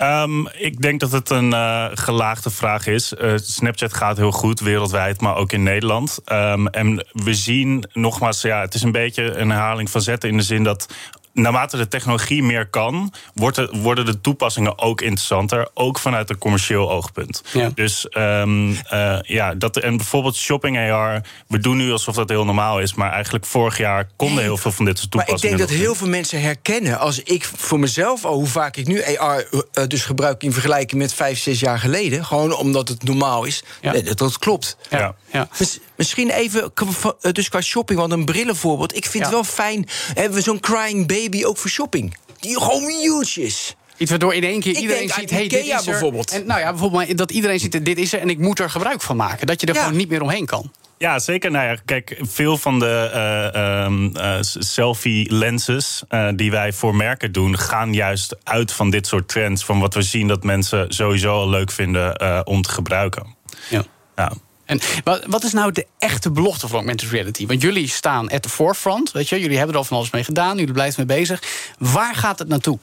[0.00, 3.12] Um, ik denk dat het een uh, gelaagde vraag is.
[3.12, 6.18] Uh, Snapchat gaat heel goed wereldwijd, maar ook in Nederland.
[6.32, 10.36] Um, en we zien nogmaals, ja, het is een beetje een herhaling van zetten in
[10.36, 10.86] de zin dat
[11.34, 15.68] naarmate de technologie meer kan, wordt er, worden de toepassingen ook interessanter.
[15.74, 17.42] Ook vanuit een commercieel oogpunt.
[17.52, 17.70] Ja.
[17.74, 21.20] Dus um, uh, ja, dat, en bijvoorbeeld shopping AR.
[21.48, 22.94] We doen nu alsof dat heel normaal is.
[22.94, 25.56] Maar eigenlijk vorig jaar konden heel veel van dit soort Maar ik toepassingen.
[25.58, 26.98] denk dat heel veel mensen herkennen.
[26.98, 31.00] Als ik voor mezelf, al hoe vaak ik nu AR uh, dus gebruik in vergelijking
[31.00, 32.24] met vijf, zes jaar geleden.
[32.24, 33.62] Gewoon omdat het normaal is.
[33.80, 33.92] Ja.
[33.92, 34.76] Dat, dat klopt.
[34.90, 35.14] Ja.
[35.32, 35.48] Ja.
[35.58, 38.96] Mis- Misschien even, k- dus qua shopping, want een brillenvoorbeeld.
[38.96, 39.20] Ik vind Ja.
[39.20, 39.86] het wel fijn.
[40.14, 42.16] Hebben we zo'n crying baby ook voor shopping?
[42.40, 43.74] Die gewoon huge is.
[43.96, 45.84] Iets waardoor in één keer Ik iedereen ziet, hey, dit is er.
[45.84, 46.30] bijvoorbeeld.
[46.30, 49.02] En, nou ja, bijvoorbeeld dat iedereen ziet, dit is er en ik moet er gebruik
[49.02, 49.46] van maken.
[49.46, 49.82] Dat je er Ja.
[49.82, 50.72] gewoon niet meer omheen kan.
[50.98, 51.50] Ja, zeker.
[51.50, 53.10] Nou ja, kijk, veel van de
[53.54, 59.06] uh, um, uh, selfie-lenses uh, die wij voor merken doen, gaan juist uit van dit
[59.06, 59.64] soort trends.
[59.64, 63.36] Van wat we zien dat mensen sowieso al leuk vinden uh, om te gebruiken.
[63.70, 63.84] Ja.
[64.16, 64.32] Ja.
[64.64, 64.80] En
[65.26, 67.46] wat, is nou de echte belofte van augmented reality?
[67.46, 70.24] Want jullie staan at the forefront, weet je, jullie hebben er al van alles mee
[70.24, 71.42] gedaan, jullie blijven mee bezig.
[71.78, 72.78] Waar gaat het naartoe?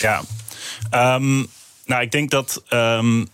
[0.00, 0.22] Ja,
[1.14, 1.46] um,
[1.84, 3.28] nou, ik denk dat, um,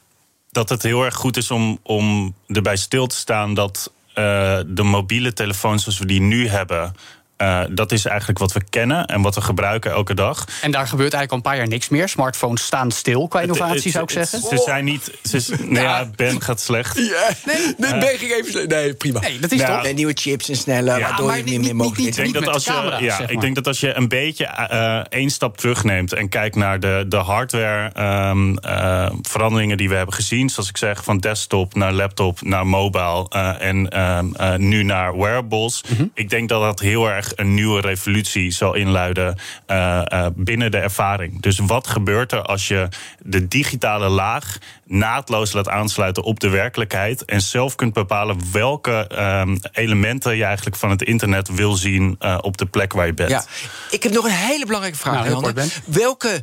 [0.50, 4.82] dat het heel erg goed is om, om erbij stil te staan dat uh, de
[4.82, 6.94] mobiele telefoons zoals we die nu hebben.
[7.42, 10.44] Uh, dat is eigenlijk wat we kennen en wat we gebruiken elke dag.
[10.62, 12.08] En daar gebeurt eigenlijk al een paar jaar niks meer.
[12.08, 14.48] Smartphones staan stil qua innovatie, Het- het- zou ik het- zeggen.
[14.58, 15.10] Ze zijn niet.
[15.22, 16.96] Ze nou ja, Ben gaat slecht.
[16.98, 17.74] Ja, Nee.
[17.76, 18.68] nee, ben ik even.
[18.68, 19.20] Nee, prima.
[19.20, 19.66] Nee, dat is Ja.
[19.74, 19.82] toch?
[19.82, 22.24] Nee, nieuwe chips en sneller, Ja, waardoor maar je niet- meer, niet- meer niet- mogelijkheden
[22.24, 23.30] niet Ik denk, met dat de als je, camera, ja, zeg maar.
[23.34, 27.04] ik denk dat als je een beetje uh, één stap terugneemt en kijkt naar de,
[27.08, 27.92] de hardware
[28.30, 32.66] um, uh, veranderingen die we hebben gezien, zoals ik zeg, van desktop naar laptop naar
[32.66, 34.32] mobile uh, en um,
[34.68, 35.84] nu naar wearables.
[35.88, 36.04] Mhm.
[36.14, 40.78] Ik denk dat dat heel erg een nieuwe revolutie zal inluiden uh, uh, binnen de
[40.78, 41.42] ervaring.
[41.42, 42.88] Dus wat gebeurt er als je
[43.22, 49.58] de digitale laag naadloos laat aansluiten op de werkelijkheid en zelf kunt bepalen welke um,
[49.72, 53.30] elementen je eigenlijk van het internet wil zien uh, op de plek waar je bent?
[53.30, 53.44] Ja,
[53.90, 56.42] ik heb nog een hele belangrijke vraag, nou, Welke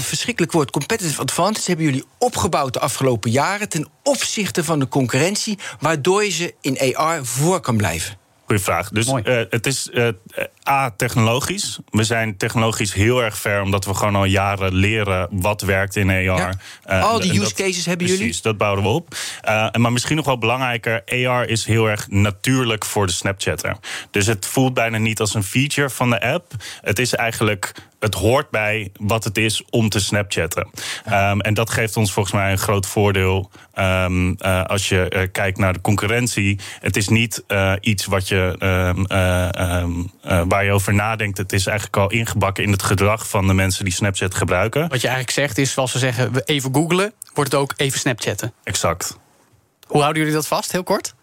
[0.00, 5.58] verschrikkelijk woord competitive advantage hebben jullie opgebouwd de afgelopen jaren ten opzichte van de concurrentie,
[5.80, 8.20] waardoor je ze in AR voor kan blijven?
[8.52, 8.88] Goeie vraag.
[8.88, 10.08] Dus uh, het is uh,
[10.68, 11.78] A, technologisch.
[11.90, 16.10] We zijn technologisch heel erg ver, omdat we gewoon al jaren leren wat werkt in
[16.10, 16.54] AR.
[16.86, 17.00] Ja.
[17.00, 18.42] Al die use cases hebben precies, jullie?
[18.42, 19.14] dat bouwen we op.
[19.78, 23.76] maar misschien nog wel belangrijker, AR is heel erg natuurlijk voor de Snapchatter.
[24.10, 26.52] Dus het voelt bijna niet als een feature van de app.
[26.80, 30.70] Het is eigenlijk het hoort bij wat het is om te Snapchatten.
[31.06, 35.22] Um, en dat geeft ons volgens mij een groot voordeel um, uh, als je uh,
[35.32, 36.58] kijkt naar de concurrentie.
[36.80, 38.56] Het is niet uh, iets wat je,
[40.28, 41.38] um, waar je over nadenkt.
[41.38, 44.80] Het is eigenlijk al ingebakken in het gedrag van de mensen die Snapchat gebruiken.
[44.88, 47.98] Wat je eigenlijk zegt is, zoals we zeggen, we even googlen, wordt het ook even
[47.98, 48.52] Snapchatten.
[48.64, 49.18] Exact.
[49.86, 51.14] Hoe houden jullie dat vast, heel kort?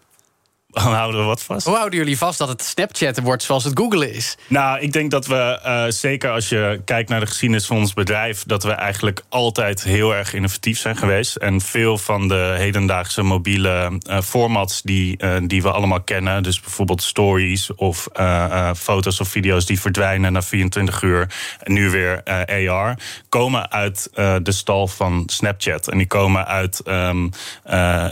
[0.72, 1.66] Dan houden we wat vast.
[1.66, 4.36] Hoe houden jullie vast dat het Snapchatten wordt zoals het googlen is?
[4.46, 7.92] Nou, ik denk dat we, uh, zeker als je kijkt naar de geschiedenis van ons
[7.92, 11.36] bedrijf, dat we eigenlijk altijd heel erg innovatief zijn geweest.
[11.36, 16.60] En veel van de hedendaagse mobiele uh, formats die, uh, die we allemaal kennen, dus
[16.60, 18.08] bijvoorbeeld stories of
[18.76, 24.08] foto's of video's die verdwijnen na 24 uur, en nu weer AR, komen uit
[24.42, 25.88] de stal van Snapchat.
[25.88, 27.30] En die komen, uit, um,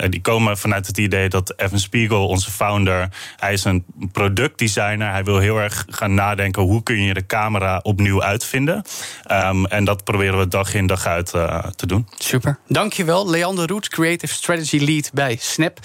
[0.08, 3.08] die komen vanuit het idee dat Evan Spiegel, founder.
[3.36, 5.10] Hij is een productdesigner.
[5.10, 8.82] Hij wil heel erg gaan nadenken hoe kun je de camera opnieuw uitvinden.
[9.30, 12.08] Um, en dat proberen we dag in dag uit uh, te doen.
[12.18, 12.58] Super.
[12.66, 15.80] Dankjewel, Leander Roet, Creative Strategy Lead bij Snap.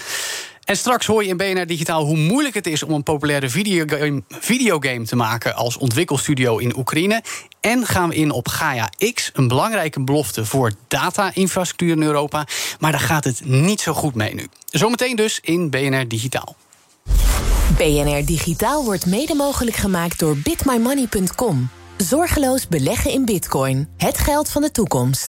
[0.63, 3.49] En straks hoor je in BNR Digitaal hoe moeilijk het is om een populaire
[4.29, 7.23] videogame, te maken als ontwikkelstudio in Oekraïne.
[7.59, 12.47] En gaan we in op Gaia X, een belangrijke belofte voor data-infrastructuur in Europa.
[12.79, 14.47] Maar daar gaat het niet zo goed mee nu.
[14.65, 16.55] Zometeen dus in BNR Digitaal.
[17.77, 21.69] BNR Digitaal wordt mede mogelijk gemaakt door bitmymoney.com.
[21.97, 25.32] Zorgeloos beleggen in bitcoin, het geld van de toekomst.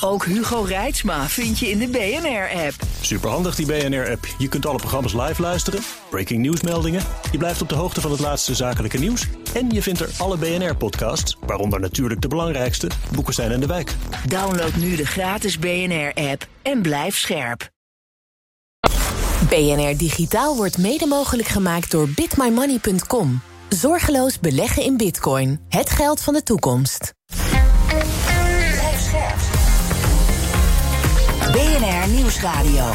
[0.00, 2.74] Ook Hugo Reitsma vind je in de BNR-app.
[3.00, 4.26] Superhandig die BNR-app.
[4.38, 7.02] Je kunt alle programma's live luisteren, breaking nieuwsmeldingen.
[7.32, 9.26] Je blijft op de hoogte van het laatste zakelijke nieuws.
[9.54, 13.94] En je vindt er alle BNR-podcasts, waaronder natuurlijk de belangrijkste, Boeken zijn in de wijk.
[14.28, 17.70] Download nu de gratis BNR-app en blijf scherp.
[19.48, 23.40] BNR Digitaal wordt mede mogelijk gemaakt door bitmymoney.com.
[23.68, 27.12] Zorgeloos beleggen in bitcoin, het geld van de toekomst.
[31.80, 32.92] BNR Nieuwsradio.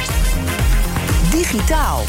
[1.31, 2.03] Digitaal.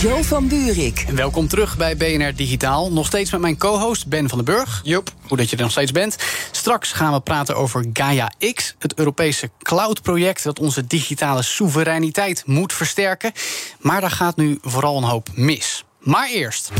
[0.00, 1.04] Joe van Buurik.
[1.06, 2.92] En welkom terug bij BNR Digitaal.
[2.92, 4.80] Nog steeds met mijn co-host Ben van den Burg.
[4.84, 5.12] Joep.
[5.28, 6.16] Hoe dat je er nog steeds bent.
[6.50, 12.72] Straks gaan we praten over Gaia X, het Europese cloud-project dat onze digitale soevereiniteit moet
[12.72, 13.32] versterken.
[13.80, 15.84] Maar daar gaat nu vooral een hoop mis.
[15.98, 16.70] Maar eerst.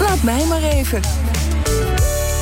[0.00, 1.00] Laat mij maar even.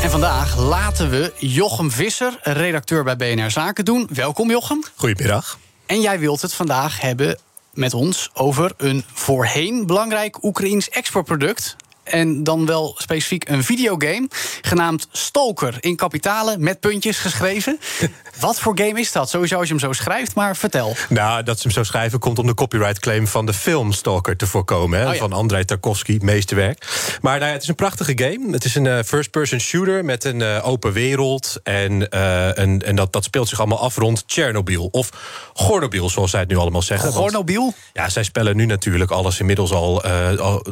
[0.05, 4.09] En vandaag laten we Jochem Visser, redacteur bij BNR Zaken, doen.
[4.13, 4.83] Welkom, Jochem.
[4.95, 5.59] Goedemiddag.
[5.87, 7.39] En jij wilt het vandaag hebben
[7.75, 11.77] met ons over een voorheen belangrijk Oekraïns exportproduct.
[12.05, 14.29] En dan wel specifiek een videogame
[14.63, 17.79] genaamd Stalker in kapitalen met puntjes geschreven.
[18.41, 19.31] Wat voor game is dat?
[19.31, 20.97] Sowieso als je hem zo schrijft, maar vertel.
[21.09, 24.37] Nou, dat ze hem zo schrijven komt om de copyright claim van de film Stalker
[24.37, 24.99] te voorkomen.
[24.99, 25.19] Hè, Oh ja.
[25.19, 26.87] Van Andrei Tarkovsky, meesterwerk.
[27.21, 28.53] Maar nou ja, het is een prachtige game.
[28.53, 31.61] Het is een eh, first-person shooter met een eh, open wereld.
[31.63, 34.89] En, eh, en, en dat, dat speelt zich allemaal af rond Tsjernobyl.
[34.91, 35.11] Of
[35.53, 37.09] Gornobyl, zoals zij het nu allemaal zeggen.
[37.13, 37.75] Want- Gornobyl?
[37.93, 40.63] Ja, zij spellen nu natuurlijk alles inmiddels al, al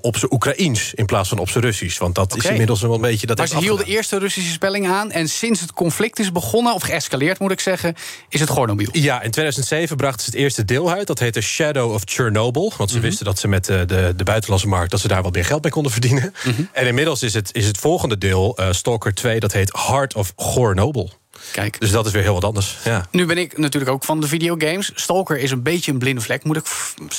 [0.00, 1.98] op zijn Oekraïens in plaats van op zijn Russisch.
[1.98, 3.26] Want dat is inmiddels wel een beetje.
[3.26, 5.10] Dat Maar ze hielden eerst de Russische spelling aan.
[5.10, 7.94] En sinds het conflict is begonnen, of geëscaleerd moet ik zeggen,
[8.28, 8.88] is het Gornobyl.
[8.92, 11.06] Ja, in 2007 brachten ze het eerste deel uit.
[11.06, 12.72] Dat heette Shadow of Chernobyl.
[12.76, 13.06] Want ze Mhm.
[13.06, 14.90] wisten dat ze met de, de, de buitenlandse markt...
[14.90, 16.34] dat ze daar wat meer geld mee konden verdienen.
[16.44, 16.62] Mhm.
[16.72, 19.40] En inmiddels is het, is het volgende deel, eh, Stalker 2...
[19.40, 21.10] dat heet Heart of Gornobyl.
[21.52, 21.80] Kijk.
[21.80, 22.76] Dus dat is weer heel wat anders.
[22.84, 23.06] Ja.
[23.10, 24.90] Nu ben ik natuurlijk ook van de videogames.
[24.94, 26.64] Stalker is een beetje een blinde vlek, moet ik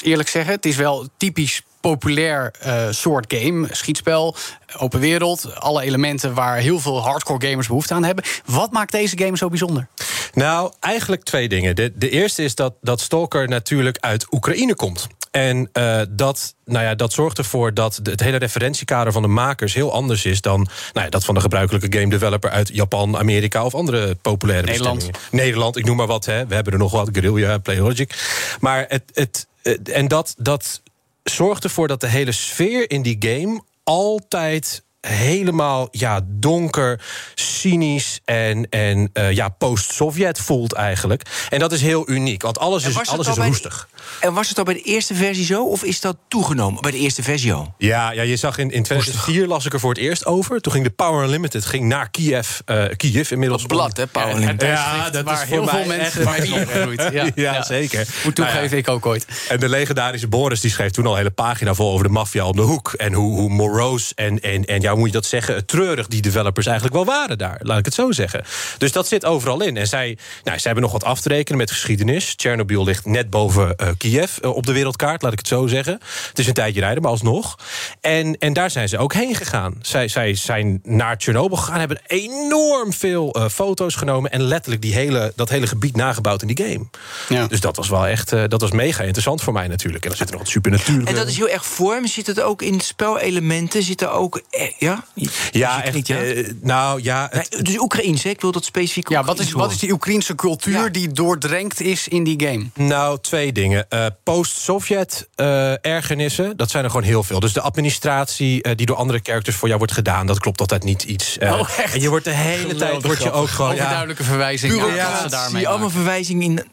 [0.01, 0.53] eerlijk zeggen.
[0.53, 3.67] Het is wel typisch populair eh, soort game.
[3.71, 4.35] Schietspel,
[4.77, 8.23] open wereld, alle elementen waar heel veel hardcore gamers behoefte aan hebben.
[8.45, 9.87] Wat maakt deze game zo bijzonder?
[10.33, 11.75] Nou, eigenlijk twee dingen.
[11.75, 15.07] De, de eerste is dat, dat Stalker natuurlijk uit Oekraïne komt.
[15.31, 19.73] En eh, dat, nou ja, dat zorgt ervoor dat het hele referentiekader van de makers
[19.73, 23.65] heel anders is dan nou ja, dat van de gebruikelijke game developer uit Japan, Amerika
[23.65, 24.95] of andere populaire Nederland.
[24.95, 25.29] bestemmingen.
[25.31, 26.25] Nederland, ik noem maar wat.
[26.25, 26.47] Hè.
[26.47, 28.15] We hebben er nog wat, Guerrilla, Playlogic.
[28.59, 30.81] Maar het, het, het- en dat, dat
[31.23, 37.01] zorgt ervoor dat de hele sfeer in die game altijd helemaal ja, donker,
[37.35, 41.21] cynisch en, en uh, ja, post-Sovjet voelt eigenlijk.
[41.49, 43.87] En dat is heel uniek, want alles is, alles is roestig.
[43.91, 46.91] De, en was het al bij de eerste versie zo, of is dat toegenomen bij
[46.91, 47.73] de eerste versie al?
[47.77, 50.61] Ja, ja je zag in, in 2004 las ik er voor het eerst over.
[50.61, 53.63] Toen ging de Power Unlimited ging naar Kiev, uh, Kiev inmiddels.
[53.63, 54.67] Op blad, hè, Power Unlimited.
[54.67, 56.41] Ja, dat waar is heel veel mensen waar
[57.13, 58.07] ja, ja, zeker.
[58.23, 59.25] Moet toegeven, nou ik ook ooit.
[59.49, 62.45] En de legendarische Boris die schreef toen al een hele pagina vol over de maffia
[62.45, 62.93] om de hoek.
[62.93, 66.21] En hoe, hoe morose en, en, en ja, hoe moet je dat zeggen, treurig die
[66.21, 67.59] developers eigenlijk wel waren daar.
[67.59, 68.43] Laat ik het zo zeggen.
[68.77, 69.77] Dus dat zit overal in.
[69.77, 72.35] En zij, nou, zij hebben nog wat af te rekenen met geschiedenis.
[72.35, 75.99] Tsjernobyl ligt net boven uh, Kiev uh, op de wereldkaart, laat ik het zo zeggen.
[76.27, 77.55] Het is een tijdje rijden, maar alsnog.
[78.01, 79.75] En, en daar zijn ze ook heen gegaan.
[79.81, 84.31] Zij, zij zijn naar Tsjernobyl gegaan, hebben enorm veel uh, foto's genomen...
[84.31, 86.85] en letterlijk die hele, dat hele gebied nagebouwd in die game.
[87.29, 87.47] Ja.
[87.47, 90.03] Dus dat was wel echt, dat was mega interessant voor mij natuurlijk.
[90.03, 91.07] En dan zit er nog het supernatuur.
[91.07, 92.07] En dat is heel erg vorm.
[92.07, 93.83] Zit het ook in spelelementen?
[93.83, 94.41] Zit er ook...
[94.83, 95.03] ja?
[95.51, 95.95] Ja, echt.
[95.95, 96.23] Niet, ja?
[96.23, 97.27] Uh, nou ja.
[97.31, 99.09] Het, nee, dus Oekraïens, ik wil dat specifiek.
[99.09, 100.89] Ja, wat is, wat is die Oekraïense cultuur ja.
[100.89, 102.65] die doordrenkt is in die game?
[102.73, 103.85] Nou, twee dingen.
[103.89, 107.39] Uh, Post-Sovjet uh, ergernissen, dat zijn er gewoon heel veel.
[107.39, 111.03] Dus de administratie die door andere characters voor jou wordt gedaan, dat klopt altijd niet
[111.03, 111.37] iets.
[111.41, 111.93] oh, echt?
[111.93, 113.75] En je wordt de hele tijd wordt je ook gewoon.
[113.75, 114.75] Ja, verwijzing.
[114.75, 116.63] Ja, ja, daarmee allemaal verwijzing in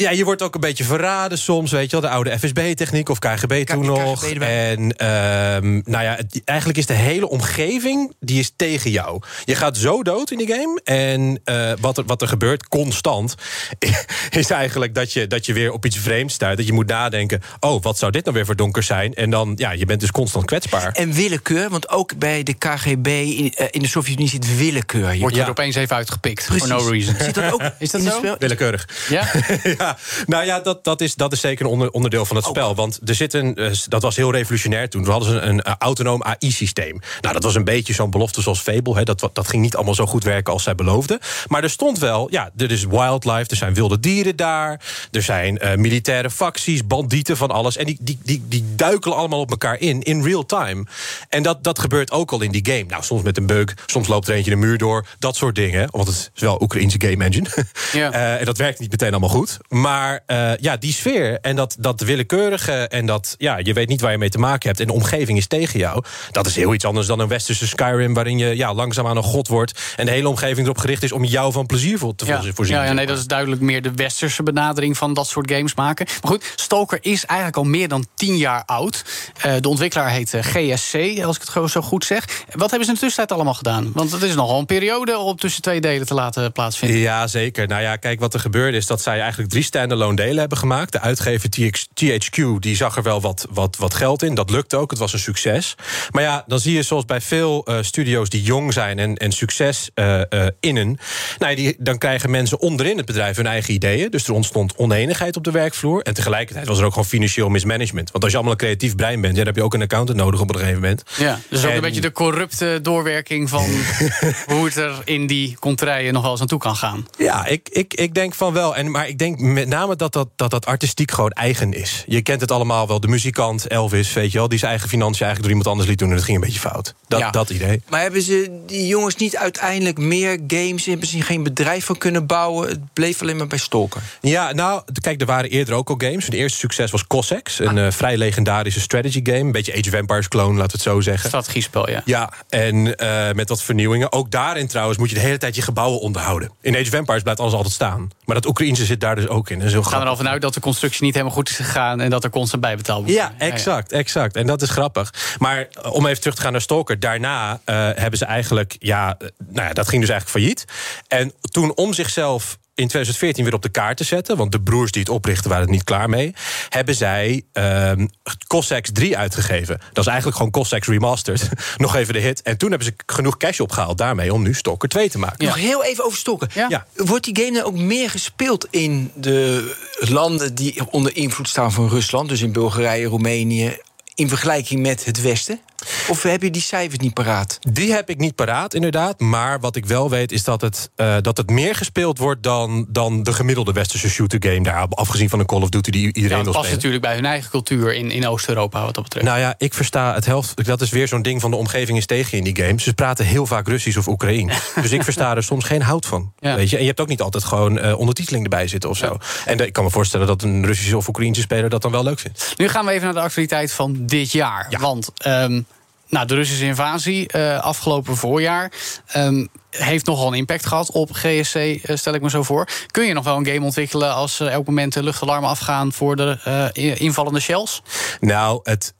[0.00, 2.10] ja, je wordt ook een beetje verraden soms, weet je wel.
[2.10, 4.24] De oude FSB-techniek of KGB toen nog.
[4.24, 9.22] en um, nou ja, het, eigenlijk is de hele omgeving, die is tegen jou.
[9.44, 10.80] Je gaat zo dood in die game.
[10.84, 13.34] En uh, wat, er, wat er gebeurt, constant,
[14.30, 16.56] is eigenlijk dat je, dat je weer op iets vreemds stuit.
[16.56, 19.14] Dat je moet nadenken, oh, wat zou dit nou weer voor donker zijn?
[19.14, 20.92] En dan, ja, je bent dus constant kwetsbaar.
[20.92, 25.12] En willekeur, want ook bij de KGB in, uh, in de Sovjet-Unie zit willekeur.
[25.12, 27.14] Je wordt je er opeens even uitgepikt, for no reason.
[27.18, 28.36] Zit dat ook is dat zo?
[28.38, 28.88] Willekeurig.
[29.08, 29.32] Ja?
[29.78, 29.89] ja
[30.26, 32.74] nou ja, dat, dat, is, dat is zeker een onder, onderdeel van het spel.
[32.74, 35.02] Want er zit een, eh, dat was heel revolutionair toen.
[35.02, 37.00] Toen hadden ze een, een autonoom AI-systeem.
[37.20, 38.94] Nou, dat was een beetje zo'n belofte zoals Fable.
[38.94, 39.02] Hè.
[39.02, 41.18] Dat, dat ging niet allemaal zo goed werken als zij beloofden.
[41.46, 44.80] Maar er stond wel, ja, er is wildlife, er zijn wilde dieren daar.
[45.10, 47.76] Er zijn uh, militaire facties, bandieten, van alles.
[47.76, 50.86] En die, die, die, die duikelen allemaal op elkaar in, in real time.
[51.28, 52.84] En dat, dat gebeurt ook al in die game.
[52.84, 55.06] Nou, soms met een bug, soms loopt er eentje de muur door.
[55.18, 55.88] Dat soort dingen.
[55.90, 57.48] Want het is wel Oekraïnse game engine.
[57.92, 58.14] Ja.
[58.14, 59.58] uh, en dat werkt niet meteen allemaal goed.
[59.80, 62.72] Maar uh, ja, die sfeer en dat, dat willekeurige...
[62.72, 64.80] en dat ja, je weet niet waar je mee te maken hebt...
[64.80, 66.04] en de omgeving is tegen jou...
[66.30, 68.14] dat is heel iets anders dan een westerse Skyrim...
[68.14, 69.94] waarin je ja, langzaamaan een god wordt...
[69.96, 72.42] en de hele omgeving erop gericht is om jou van plezier te ja.
[72.54, 72.76] voorzien.
[72.76, 74.96] Ja, ja, nee, dat is duidelijk meer de westerse benadering...
[74.96, 76.06] van dat soort games maken.
[76.22, 79.04] Maar goed, Stalker is eigenlijk al meer dan tien jaar oud.
[79.46, 82.24] Uh, de ontwikkelaar heet uh, GSC, als ik het zo goed zeg.
[82.50, 83.90] Wat hebben ze in de tussentijd allemaal gedaan?
[83.94, 86.98] Want het is nogal een periode om tussen twee delen te laten plaatsvinden.
[86.98, 87.66] Ja, zeker.
[87.66, 90.92] Nou ja, kijk, wat er gebeurde is dat zij eigenlijk drie standalone delen hebben gemaakt.
[90.92, 91.50] De uitgever
[91.94, 94.34] THQ die zag er wel wat, wat, wat geld in.
[94.34, 95.74] Dat lukte ook, het was een succes.
[96.10, 99.32] Maar ja, dan zie je zoals bij veel uh, studio's die jong zijn en, en
[99.32, 100.98] succes uh, uh, innen...
[101.38, 104.10] Nou, die, dan krijgen mensen onderin het bedrijf hun eigen ideeën.
[104.10, 106.02] Dus er ontstond oneenigheid op de werkvloer.
[106.02, 108.10] En tegelijkertijd was er ook gewoon financieel mismanagement.
[108.10, 109.36] Want als je allemaal een creatief brein bent...
[109.36, 111.02] dan heb je ook een accountant nodig op een gegeven moment.
[111.18, 113.64] Ja, dus ook een beetje de corrupte doorwerking van...
[114.52, 117.06] hoe het er in die contraien nog wel eens naartoe kan gaan.
[117.18, 118.76] Ja, ik, ik, ik denk van wel.
[118.76, 122.04] En, maar ik denk met name dat dat, dat dat artistiek gewoon eigen is.
[122.06, 123.00] Je kent het allemaal wel.
[123.00, 125.98] De muzikant Elvis, weet je wel, die zijn eigen financiën eigenlijk door iemand anders liet
[125.98, 126.94] doen en dat ging een beetje fout.
[127.08, 127.30] Dat, ja.
[127.30, 127.82] dat idee.
[127.88, 132.26] Maar hebben ze die jongens niet uiteindelijk meer games in misschien geen bedrijf van kunnen
[132.26, 132.68] bouwen?
[132.68, 134.02] Het bleef alleen maar bij Stalker.
[134.20, 136.26] Ja, nou, kijk, er waren eerder ook al games.
[136.26, 137.84] De eerste succes was Cossacks, een ah.
[137.84, 139.38] uh, vrij legendarische strategy game.
[139.38, 141.28] Een beetje Age of Empires clone, laten we het zo zeggen.
[141.28, 142.02] Strategiespel, ja.
[142.04, 144.12] Ja, en uh, met wat vernieuwingen.
[144.12, 146.50] Ook daarin trouwens moet je de hele tijd je gebouwen onderhouden.
[146.60, 148.10] In Age of Empires blijft alles altijd staan.
[148.24, 149.60] Maar dat Oekraïnse zit daar dus ook in.
[149.60, 152.00] We gaan er al vanuit dat de constructie niet helemaal goed is gegaan...
[152.00, 153.16] en dat er constant bijbetaald wordt.
[153.16, 154.36] Ja, exact, exact.
[154.36, 155.36] En dat is grappig.
[155.38, 157.00] Maar eh, om even terug te gaan naar Stalker...
[157.00, 158.76] daarna uh, hebben ze eigenlijk...
[158.78, 159.16] ja,
[159.48, 160.64] nou ja, dat ging dus eigenlijk failliet.
[161.08, 164.36] En toen om zichzelf in 2014 weer op de kaart te zetten...
[164.36, 166.34] want de broers die het oprichten waren het niet klaar mee...
[166.68, 168.10] hebben zij um,
[168.46, 169.78] Cossacks 3 uitgegeven.
[169.92, 171.48] Dat is eigenlijk gewoon Cossacks Remastered.
[171.76, 172.42] Nog even de hit.
[172.42, 174.32] En toen hebben ze genoeg cash opgehaald daarmee...
[174.32, 175.46] om nu Stalker 2 te maken.
[175.46, 176.50] Nog heel even over Stalker.
[176.54, 176.66] Ja?
[176.68, 176.86] ja.
[176.94, 180.54] Wordt die game dan ook meer gespeeld in de landen...
[180.54, 182.28] die onder invloed staan van Rusland?
[182.28, 183.76] Dus in Bulgarije, Roemenië...
[184.14, 185.60] in vergelijking met het Westen?
[186.08, 187.58] Of heb je die cijfers niet paraat?
[187.60, 189.20] Die heb ik niet paraat, inderdaad.
[189.20, 192.86] Maar wat ik wel weet is dat het, uh, dat het meer gespeeld wordt dan,
[192.88, 194.62] dan de gemiddelde westerse shooter game.
[194.62, 196.76] Daar, afgezien van een Call of Duty die iedereen ja, wil dat past spelen.
[196.76, 199.26] natuurlijk bij hun eigen cultuur in, in Oost-Europa wat dat betreft.
[199.26, 200.64] Nou ja, ik versta het helft.
[200.64, 202.84] Dat is weer zo'n ding van de omgeving is tegen je in die games.
[202.84, 204.54] Ze praten heel vaak Russisch of Oekraïens.
[204.82, 206.32] dus ik versta er soms geen hout van.
[206.38, 206.54] Ja.
[206.56, 206.76] Weet je?
[206.76, 209.18] En je hebt ook niet altijd gewoon uh, ondertiteling erbij zitten of zo.
[209.44, 212.02] En de, ik kan me voorstellen dat een Russische of Oekraïnse speler dat dan wel
[212.02, 212.54] leuk vindt.
[212.56, 214.66] Nu gaan we even naar de actualiteit van dit jaar.
[214.70, 214.78] Ja.
[214.78, 215.66] Want um,
[216.10, 218.72] nou, de Russische invasie uh, afgelopen voorjaar
[219.16, 222.68] um, heeft nogal een impact gehad op GSC, uh, stel ik me zo voor.
[222.86, 226.16] Kun je nog wel een game ontwikkelen als uh, elk moment de luchtalarmen afgaan voor
[226.16, 227.82] de invallende shells?
[228.20, 228.94] Nou, het,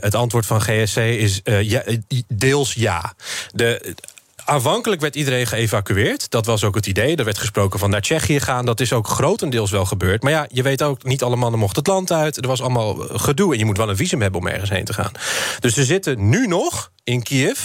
[0.00, 1.82] het antwoord van GSC is ja,
[2.28, 3.14] deels ja.
[3.52, 3.94] De,
[4.48, 6.30] Aanvankelijk werd iedereen geëvacueerd.
[6.30, 7.16] Dat was ook het idee.
[7.16, 8.64] Er werd gesproken van naar Tsjechië gaan.
[8.64, 10.22] Dat is ook grotendeels wel gebeurd.
[10.22, 12.36] Maar ja, je weet ook, niet alle mannen mochten het land uit.
[12.36, 14.92] Er was allemaal gedoe en je moet wel een visum hebben om ergens heen te
[14.92, 15.12] gaan.
[15.60, 17.58] Dus er zitten nu nog in Kiev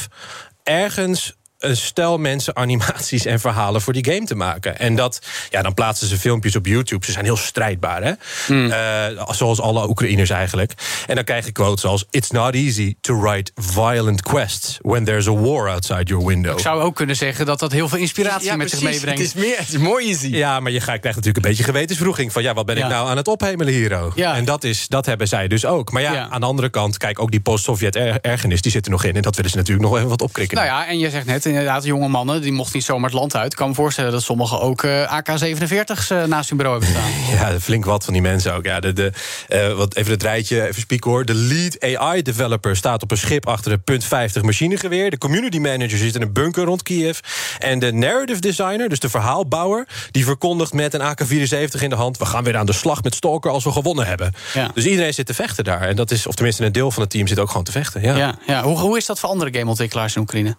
[0.63, 4.79] ergens een stel mensen animaties en verhalen voor die game te maken.
[4.79, 7.05] En dat, ja, dan plaatsen ze filmpjes op YouTube.
[7.05, 8.11] Ze zijn heel strijdbaar, hè?
[8.47, 8.65] Mm.
[8.65, 10.73] Uh, zoals alle Oekraïners eigenlijk.
[11.07, 15.27] En dan krijg je quotes als: It's not easy to write violent quests when there's
[15.27, 16.53] a war outside your window.
[16.53, 18.87] Ik zou ook kunnen zeggen dat dat heel veel inspiratie ja, met precies.
[18.87, 19.19] zich meebrengt.
[19.19, 20.27] Het is meer, het is mooi easy.
[20.27, 23.17] Ja, maar je krijgt natuurlijk een beetje gewetensvroeging van: ja, wat ben ik nou aan
[23.17, 23.89] het ophemelen hier?
[24.15, 24.35] Ja.
[24.35, 25.91] En dat, is, dat hebben zij dus ook.
[25.91, 26.29] Maar ja, Ja.
[26.29, 29.15] aan de andere kant, kijk, ook die post-Sovjet-ergernis, die zit er nog in.
[29.15, 30.57] En dat willen ze natuurlijk nog even wat opkrikken.
[30.57, 33.35] Nou ja, en je zegt net, inderdaad, jonge mannen, die mochten niet zomaar het land
[33.35, 33.51] uit.
[33.51, 37.09] Ik kan me voorstellen dat sommigen ook eh, AK-47's eh, naast hun bureau hebben staan.
[37.51, 38.65] Ja, flink wat van die mensen ook.
[38.65, 39.11] Ja, de, de,
[39.47, 41.25] eh, wat, even het rijtje, even spieken hoor.
[41.25, 45.09] De lead AI-developer staat op een schip achter een punt .50 machinegeweer.
[45.09, 47.19] De community manager zit in een bunker rond Kiev.
[47.59, 49.87] En de narrative designer, dus de verhaalbouwer...
[50.11, 52.17] die verkondigt met een AK-74 in de hand...
[52.17, 54.33] we gaan weer aan de slag met Stalker als we gewonnen hebben.
[54.53, 54.71] Ja.
[54.73, 55.81] Dus iedereen zit te vechten daar.
[55.81, 58.01] En dat is, of tenminste een deel van het team zit ook gewoon te vechten.
[58.01, 58.15] Ja.
[58.15, 58.63] Ja, ja.
[58.63, 60.55] Hoe, hoe is dat voor andere gameontwikkelaars in Oekraïne?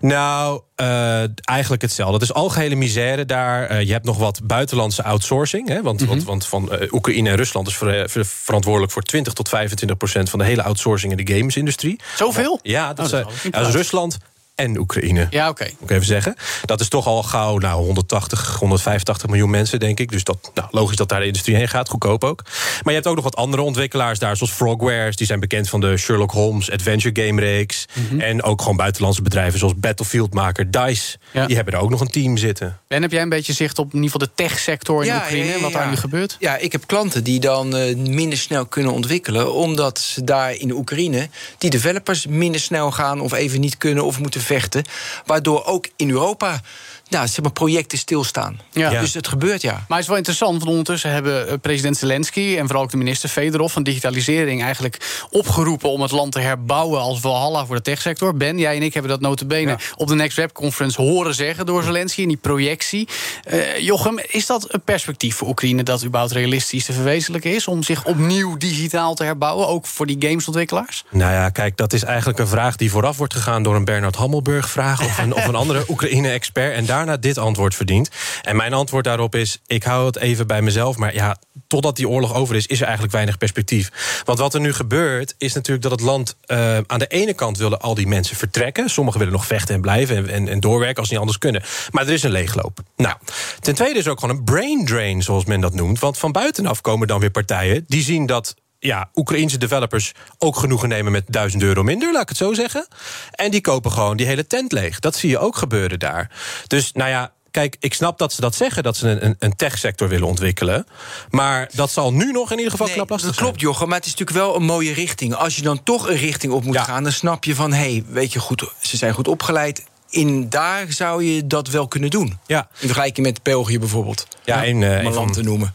[0.00, 0.35] Nou,
[0.80, 2.12] uh, eigenlijk hetzelfde.
[2.14, 3.70] Het is algehele misère daar.
[3.72, 5.68] Uh, je hebt nog wat buitenlandse outsourcing.
[5.68, 5.82] Hè?
[5.82, 6.08] Want, Mhm.
[6.08, 9.96] want, want van uh, Oekraïne en Rusland is ver, ver, verantwoordelijk voor 20 tot 25
[9.96, 12.00] procent van de hele outsourcing in de gamesindustrie.
[12.16, 12.58] Zoveel?
[12.62, 13.74] Ja, dat, Oh, dat is.
[13.74, 14.16] Rusland
[14.56, 15.26] en Oekraïne.
[15.30, 15.64] Ja, oké.
[15.64, 16.34] Moet ik even zeggen.
[16.64, 20.10] Dat is toch al gauw nou, 180, 185 miljoen mensen, denk ik.
[20.10, 22.42] Dus dat, nou, logisch dat daar de industrie heen gaat, goedkoop ook.
[22.44, 25.16] Maar je hebt ook nog wat andere ontwikkelaars daar, zoals Frogwares.
[25.16, 27.86] Die zijn bekend van de Sherlock Holmes Adventure Game reeks.
[27.92, 28.20] Mhm.
[28.20, 31.16] En ook gewoon buitenlandse bedrijven zoals Battlefield-maker DICE.
[31.32, 31.46] Ja.
[31.46, 32.78] Die hebben er ook nog een team zitten.
[32.88, 35.46] Ben, heb jij een beetje zicht op in ieder geval de techsector in Ja, Oekraïne?
[35.46, 36.36] ja, ja, Wat daar nu gebeurt?
[36.40, 39.54] Ja, ik heb klanten die dan eh, minder snel kunnen ontwikkelen.
[39.54, 44.04] Omdat ze daar in de Oekraïne die developers minder snel gaan of even niet kunnen
[44.04, 44.84] of moeten vechten.
[45.24, 46.60] Waardoor ook in Europa
[47.08, 48.60] nou, zeg maar, projecten stilstaan.
[48.72, 49.00] Ja.
[49.00, 49.72] Dus het gebeurt ja.
[49.72, 52.56] Maar het is wel interessant, want ondertussen hebben eh, president Zelensky...
[52.58, 54.62] en vooral ook de minister Fedorov van Digitalisering...
[54.62, 58.34] eigenlijk opgeroepen om het land te herbouwen als Valhalla voor de techsector.
[58.34, 59.78] Ben, jij en ik hebben dat notabene Ja.
[59.96, 61.66] op de Next Web Conference horen zeggen...
[61.66, 63.08] door Zelensky in die projectie.
[63.44, 65.82] Eh, Jochem, is dat een perspectief voor Oekraïne...
[65.82, 67.68] dat überhaupt realistisch te verwezenlijken is...
[67.68, 71.04] om zich opnieuw digitaal te herbouwen, ook voor die gamesontwikkelaars?
[71.10, 74.16] Nou ja, kijk, dat is eigenlijk een vraag die vooraf wordt gegaan door een Bernard
[74.16, 76.74] Hammelburg-vraag of een, of een andere Oekraïne-expert.
[76.74, 78.10] En daarna dit antwoord verdient.
[78.42, 80.96] En mijn antwoord daarop is: ik hou het even bij mezelf.
[80.96, 84.20] Maar ja, totdat die oorlog over is, is er eigenlijk weinig perspectief.
[84.24, 87.58] Want wat er nu gebeurt, is natuurlijk dat het land uh, aan de ene kant
[87.58, 88.90] willen al die mensen vertrekken.
[88.90, 91.62] Sommigen willen nog vechten en blijven en, en, en doorwerken als ze niet anders kunnen.
[91.90, 92.78] Maar er is een leegloop.
[92.96, 93.16] Nou,
[93.60, 95.98] ten tweede is ook gewoon een brain drain, zoals men dat noemt.
[95.98, 100.88] Want van buitenaf komen dan weer partijen die zien dat ja, Oekraïnse developers ook genoegen
[100.88, 102.86] nemen met 1000 euro minder, laat ik het zo zeggen.
[103.30, 104.98] En die kopen gewoon die hele tent leeg.
[105.00, 106.30] Dat zie je ook gebeuren daar.
[106.66, 107.34] Dus nou ja.
[107.50, 110.86] Kijk, ik snap dat ze dat zeggen, dat ze een, een techsector willen ontwikkelen.
[111.30, 114.06] Maar dat zal nu nog in ieder geval knap lastig dat klopt, Jochem, maar het
[114.06, 115.34] is natuurlijk wel een mooie richting.
[115.34, 116.82] Als je dan toch een richting op moet Ja.
[116.82, 117.72] gaan, dan snap je van...
[117.72, 119.84] hé, hey, weet je goed, ze zijn goed opgeleid.
[120.10, 122.38] In daar zou je dat wel kunnen doen.
[122.46, 122.68] Ja.
[122.78, 124.26] In vergelijking met België bijvoorbeeld.
[124.44, 125.74] Ja, en, eh, om een van- land te noemen.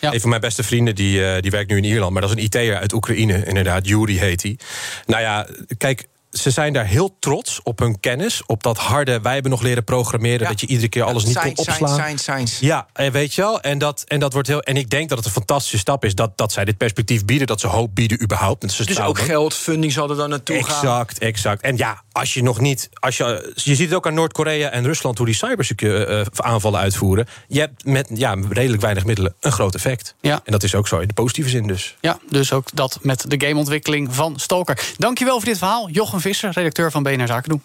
[0.00, 2.36] Een van mijn beste vrienden die, eh, die werkt nu in Ierland, maar dat is
[2.36, 3.86] een IT'er uit Oekraïne, inderdaad.
[3.88, 4.58] Yuri heet hij.
[5.06, 5.46] Nou ja,
[5.78, 6.08] kijk.
[6.30, 8.42] Ze zijn daar heel trots op hun kennis.
[8.46, 10.40] Op dat harde, wij hebben nog leren programmeren.
[10.40, 10.48] Ja.
[10.48, 11.98] Dat je iedere keer alles niet kon Science, opslaan.
[11.98, 12.66] Science, science, science.
[12.66, 13.60] Ja, en weet je wel.
[13.60, 14.60] En dat, en dat wordt heel.
[14.60, 17.46] En ik denk dat het een fantastische stap is dat, dat zij dit perspectief bieden.
[17.46, 18.60] Dat ze hoop bieden überhaupt.
[18.60, 19.20] Dat ze Dus trouwen.
[19.20, 20.74] ook geld, funding zal er dan naartoe gaan.
[20.74, 21.62] Exact, exact.
[21.62, 22.88] En ja, als je nog niet.
[22.92, 27.26] Als je, je ziet het ook aan Noord-Korea en Rusland hoe die cyberaanvallen uitvoeren.
[27.48, 30.14] Je hebt met ja, redelijk weinig middelen een groot effect.
[30.20, 30.40] Ja.
[30.44, 31.96] En dat is ook zo in de positieve zin dus.
[32.00, 34.78] Ja, dus ook dat met de gameontwikkeling van Stalker.
[34.96, 35.88] Dankjewel voor dit verhaal.
[35.90, 37.62] Jochem Visser, redacteur van BNR Zaken doen.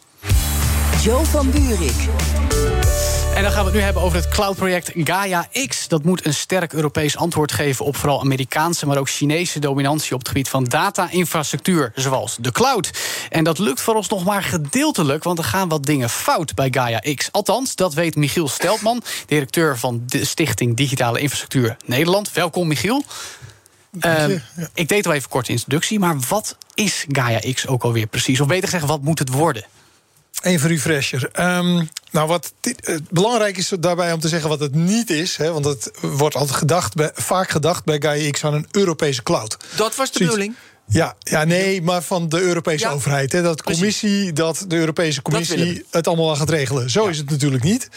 [1.01, 2.07] Joe van Buurik.
[3.35, 5.87] En dan gaan we het nu hebben over het cloudproject Gaia X.
[5.87, 10.19] Dat moet een sterk Europees antwoord geven op vooral Amerikaanse, maar ook Chinese dominantie op
[10.19, 12.91] het gebied van data-infrastructuur, zoals de cloud.
[13.29, 16.67] En dat lukt voor ons nog maar gedeeltelijk, want er gaan wat dingen fout bij
[16.71, 17.31] Gaia X.
[17.31, 22.33] Althans, dat weet Michiel Steltman, directeur van de Stichting Digitale Infrastructuur Nederland.
[22.33, 23.03] Welkom, Michiel.
[24.01, 24.41] Um,
[24.73, 28.39] ik deed al even kort introductie, maar wat is Gaia X ook alweer precies?
[28.39, 29.65] Of beter gezegd, wat moet het worden?
[30.41, 31.29] Even refresher.
[31.39, 35.37] Um, nou, wat uh, belangrijk is daarbij om te zeggen wat het niet is.
[35.37, 39.23] Hè, want het wordt altijd gedacht, bij, vaak gedacht bij Gaia X aan een Europese
[39.23, 39.57] cloud.
[39.75, 40.55] Dat was de bedoeling.
[40.93, 43.31] Ja, ja, nee, maar van de Europese overheid.
[43.31, 46.89] Hè, dat, commissie, dat de Europese Commissie het allemaal gaat regelen.
[46.89, 47.89] Zo is het natuurlijk niet.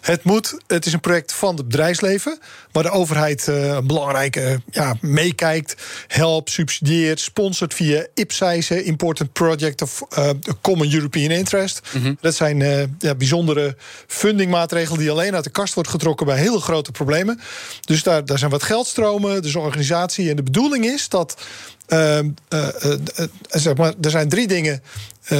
[0.00, 2.38] Het, moet, het is een project van het bedrijfsleven...
[2.72, 5.74] waar de overheid uh, belangrijke ja, meekijkt,
[6.06, 7.20] helpt, subsidieert...
[7.20, 10.30] sponsort via IPSIS, Important Project of uh,
[10.60, 11.80] Common European Interest.
[11.92, 12.14] Mhm.
[12.20, 12.58] Dat zijn
[12.98, 13.76] ja, bijzondere
[14.06, 14.98] fundingmaatregelen...
[14.98, 17.40] die alleen uit de kast wordt getrokken bij hele grote problemen.
[17.80, 20.30] Dus daar, daar zijn wat geldstromen, dus organisatie.
[20.30, 21.36] En de bedoeling is dat
[21.88, 22.68] uh, uh,
[23.48, 24.82] zeg maar, er zijn drie dingen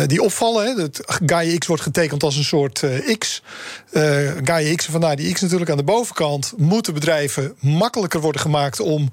[0.07, 0.76] die opvallen.
[0.76, 0.86] Hè.
[1.26, 2.82] Gaia X wordt getekend als een soort
[3.18, 3.43] X.
[4.45, 6.53] Gaia X, vandaar die X natuurlijk aan de bovenkant...
[6.57, 9.11] moeten bedrijven makkelijker worden gemaakt om...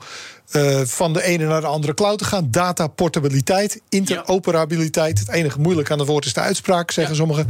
[0.83, 2.47] van de ene naar de andere cloud te gaan.
[2.51, 5.19] Data portabiliteit, interoperabiliteit.
[5.19, 7.19] Het enige moeilijk aan het woord is de uitspraak, zeggen ja.
[7.19, 7.47] sommigen.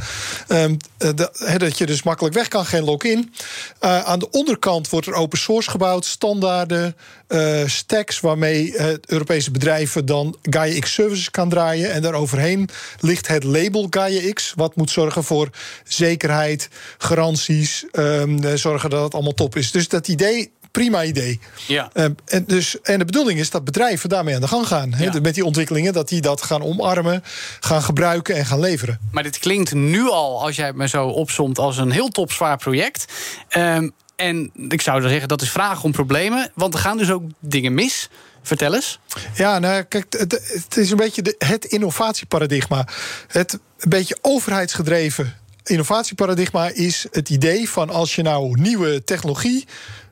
[0.47, 3.33] Um, de, dat je dus makkelijk weg kan, geen login.
[3.81, 6.95] Uh, aan de onderkant wordt er open source gebouwd, standaarden,
[7.27, 8.73] uh, stacks waarmee
[9.05, 11.91] Europese bedrijven dan Gaia X services kan draaien.
[11.91, 12.69] En daaroverheen
[12.99, 15.49] ligt het label Gaia X, wat moet zorgen voor
[15.83, 19.71] zekerheid, garanties, um, zorgen dat het allemaal top is.
[19.71, 21.39] Dus dat idee prima idee.
[21.67, 21.89] Ja.
[21.93, 24.93] Uh, en, dus, en de bedoeling is dat bedrijven daarmee aan de gang gaan.
[24.97, 25.19] Ja.
[25.21, 27.23] Met die ontwikkelingen, dat die dat gaan omarmen,
[27.59, 28.99] gaan gebruiken en gaan leveren.
[29.11, 32.57] Maar dit klinkt nu al, als jij het me zo opsomt, als een heel topzwaar
[32.57, 33.05] project.
[33.57, 36.51] Um, en ik zou dan zeggen, dat is vragen om problemen.
[36.55, 38.09] Want er gaan dus ook dingen mis.
[38.41, 38.99] Vertel eens.
[39.35, 42.87] Ja, nou, kijk, het, het is een beetje de, het innovatieparadigma.
[43.27, 45.37] Het een beetje overheidsgedreven
[45.69, 49.67] innovatieparadigma is het idee van als je nou nieuwe technologie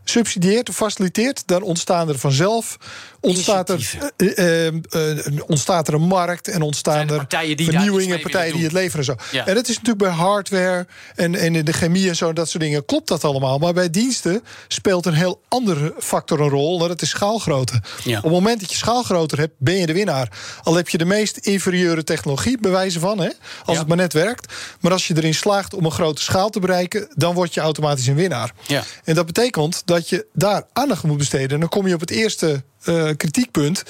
[0.09, 2.77] subsidieert of faciliteert, dan ontstaan er vanzelf
[3.19, 8.63] ontstaat er, uh, uh, uh, ontstaat er een markt en ontstaan er vernieuwingen, partijen die
[8.63, 9.05] het leveren.
[9.05, 9.15] Zo.
[9.31, 9.45] Ja.
[9.45, 12.63] En dat is natuurlijk bij hardware en, en in de chemie en zo, dat soort
[12.63, 13.57] dingen, klopt dat allemaal.
[13.57, 17.81] Maar bij diensten speelt een heel andere factor een rol, dat is schaalgrootte.
[18.03, 18.17] Ja.
[18.17, 20.31] Op het moment dat je schaalgroter hebt, ben je de winnaar.
[20.63, 23.29] Al heb je de meest inferieure technologie, bewijzen van, hè,
[23.65, 23.77] als ja.
[23.79, 24.53] het maar net werkt.
[24.79, 28.07] Maar als je erin slaagt om een grote schaal te bereiken, dan word je automatisch
[28.07, 28.53] een winnaar.
[28.67, 28.83] Ja.
[29.03, 31.49] En dat betekent dat je daar aandacht moet besteden.
[31.49, 33.83] En dan kom je op het eerste uh, kritiekpunt.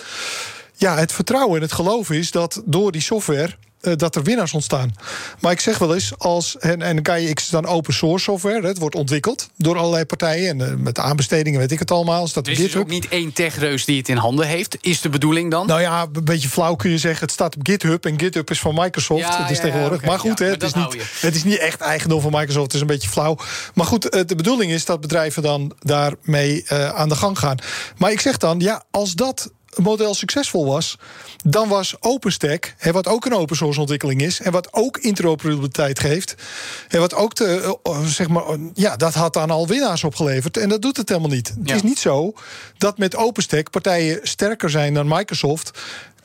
[0.76, 3.56] Ja, het vertrouwen en het geloof is dat door die software.
[3.82, 4.96] Uh, dat er winnaars ontstaan.
[5.40, 8.68] Maar ik zeg wel eens, als, en, en Gaia X is dan open source software.
[8.68, 10.60] Het wordt ontwikkeld door allerlei partijen.
[10.62, 12.28] En uh, met aanbestedingen weet ik het allemaal.
[12.28, 14.78] Staat dus er is ook niet één techreus die het in handen heeft.
[14.82, 15.68] Is de bedoeling dan?
[15.68, 17.22] Nou ja, een beetje flauw kun je zeggen.
[17.22, 18.06] Het staat op GitHub.
[18.06, 19.22] En GitHub is van Microsoft.
[19.22, 19.98] Ja, het is ja, tegenwoordig.
[19.98, 22.32] okay, maar goed, ja, hè, maar het, is niet, het is niet echt eigendom van
[22.32, 22.66] Microsoft.
[22.66, 23.38] Het is een beetje flauw.
[23.74, 27.58] Maar goed, uh, de bedoeling is dat bedrijven dan daarmee aan de gang gaan.
[27.98, 30.98] Maar ik zeg dan, ja, als dat model succesvol was,
[31.44, 36.00] dan was OpenStack, hè, wat ook een open source ontwikkeling is, en wat ook interoperabiliteit
[36.00, 36.36] geeft,
[36.88, 40.58] en wat ook de, zeg maar, ja, dat had dan al winnaars opgeleverd.
[40.58, 41.48] En dat doet het helemaal niet.
[41.48, 41.76] Het ja.
[41.76, 42.34] is niet zo
[42.78, 45.80] dat met OpenStack partijen sterker zijn dan Microsoft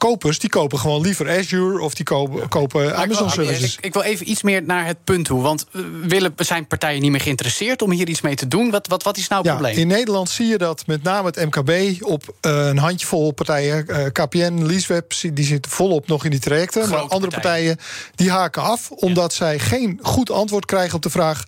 [0.09, 3.77] kopers die kopen gewoon liever Azure of die kopen, kopen Amazon ik wil, services.
[3.77, 5.43] Ik, ik, wil even iets meer naar het punt toe.
[5.43, 5.67] Want
[6.03, 8.71] willen, zijn partijen niet meer geïnteresseerd om hier iets mee te doen?
[8.71, 9.79] Wat, wat, wat is nou het ja, probleem?
[9.79, 14.07] In Nederland zie je dat met name het MKB op uh, een handjevol partijen, uh,
[14.13, 16.83] KPN, Leaseweb, die zitten volop nog in die trajecten.
[16.83, 17.77] Grote maar andere partijen.
[17.77, 19.37] partijen die haken af omdat ja.
[19.37, 21.45] zij geen goed antwoord krijgen op de vraag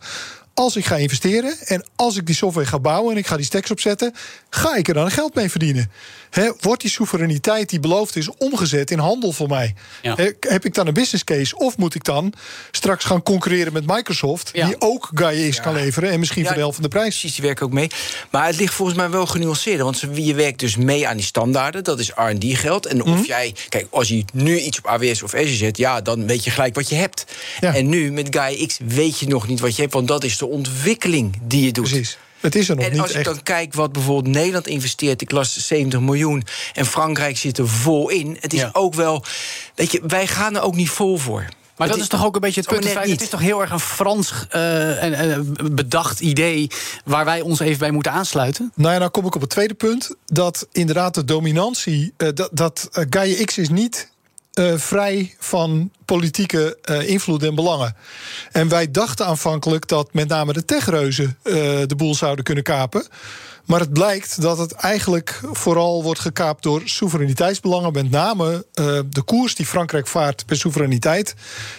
[0.54, 3.44] als ik ga investeren en als ik die software ga bouwen en ik ga die
[3.44, 4.14] stacks opzetten,
[4.50, 5.90] ga ik er dan geld mee verdienen?
[6.34, 9.74] He, wordt die soevereiniteit die beloofd is omgezet in handel voor mij?
[10.02, 10.14] Ja.
[10.14, 12.32] He, heb ik dan een business case of moet ik dan
[12.70, 14.66] straks gaan concurreren met Microsoft, ja.
[14.66, 15.62] die ook Gaia X Ja.
[15.62, 17.18] kan leveren en misschien voor de helft van de prijs?
[17.18, 17.88] Precies, die werken ook mee.
[18.30, 19.84] Maar het ligt volgens mij wel genuanceerder.
[19.84, 21.84] Want je werkt dus mee aan die standaarden.
[21.84, 22.86] Dat is R&D geld.
[22.86, 23.22] En of Mhm.
[23.24, 23.54] jij...
[23.68, 25.76] Kijk, als je nu iets op AWS of Azure zet...
[25.76, 27.24] ja, dan weet je gelijk wat je hebt.
[27.60, 29.94] En nu, met Gaia X, weet je nog niet wat je hebt.
[29.94, 31.88] Want dat is de ontwikkeling die je doet.
[31.88, 32.18] Precies.
[32.44, 35.30] Het is er nog En niet als ik dan kijk wat bijvoorbeeld Nederland investeert, ik
[35.30, 38.36] las 70 miljoen en Frankrijk zit er vol in.
[38.40, 38.70] Het is Ja.
[38.72, 39.24] ook wel,
[39.74, 41.44] weet je, wij gaan er ook niet vol voor.
[41.76, 42.94] Maar Het dat is toch ook een beetje het punt.
[42.94, 45.38] Het, is toch heel erg een Frans uh,
[45.72, 46.70] bedacht idee
[47.04, 48.72] waar wij ons even bij moeten aansluiten?
[48.74, 50.10] Nou ja, dan kom ik op het tweede punt.
[50.26, 52.14] Dat inderdaad de dominantie.
[52.18, 54.08] Uh, dat dat uh, Gaia X is niet
[54.54, 57.96] uh, vrij van politieke uh, invloed en belangen.
[58.52, 61.54] En wij dachten aanvankelijk dat met name de techreuzen uh,
[61.86, 63.06] de boel zouden kunnen kapen.
[63.64, 67.92] Maar het blijkt dat het eigenlijk vooral wordt gekaapt door soevereiniteitsbelangen.
[67.92, 71.34] Met name uh, de koers die Frankrijk vaart per soevereiniteit.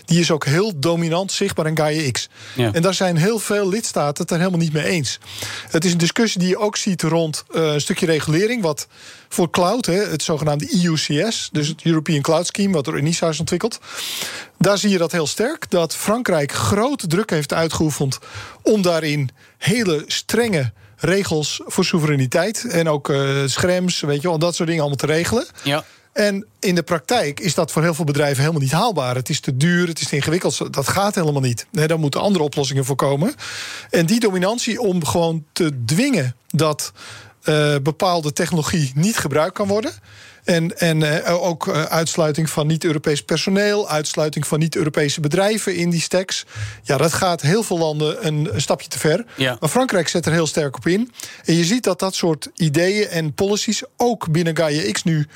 [0.06, 2.30] Die is ook heel dominant zichtbaar in Gaia X.
[2.56, 2.74] Ja.
[2.74, 5.20] En daar zijn heel veel lidstaten het er helemaal niet mee eens.
[5.70, 8.62] Het is een discussie die je ook ziet rond uh, een stukje regulering.
[8.62, 8.88] Wat
[9.30, 13.40] voor cloud, hè, het zogenaamde EUCS, dus het European Cloud Scheme, wat door ENISA is
[13.40, 13.80] ontwikkeld.
[14.58, 15.70] Daar zie je dat heel sterk.
[15.70, 18.20] Dat Frankrijk grote druk heeft uitgeoefend
[18.62, 22.66] om daarin hele strenge regels voor soevereiniteit.
[22.66, 25.46] En ook uh, schrems, weet je wel, dat soort dingen allemaal te regelen.
[25.64, 25.84] Ja.
[26.14, 29.16] En in de praktijk is dat voor heel veel bedrijven helemaal niet haalbaar.
[29.16, 30.74] Het is te duur, het is te ingewikkeld.
[30.74, 31.68] Dat gaat helemaal niet.
[31.72, 33.36] Nee, daar moeten andere oplossingen voor komen.
[33.90, 36.92] En die dominantie om gewoon te dwingen dat
[37.44, 39.92] uh, bepaalde technologie niet gebruikt kan worden.
[40.46, 46.02] En, en uh, ook uh, uitsluiting van niet-Europees personeel, uitsluiting van niet-Europese bedrijven in die
[46.02, 46.46] stacks.
[46.84, 49.26] Ja, dat gaat heel veel landen een, een stapje te ver.
[49.36, 49.58] Ja.
[49.60, 51.12] Maar Frankrijk zet er heel sterk op in.
[51.46, 55.28] En je ziet dat dat soort ideeën en policies ook binnen Gaia X nu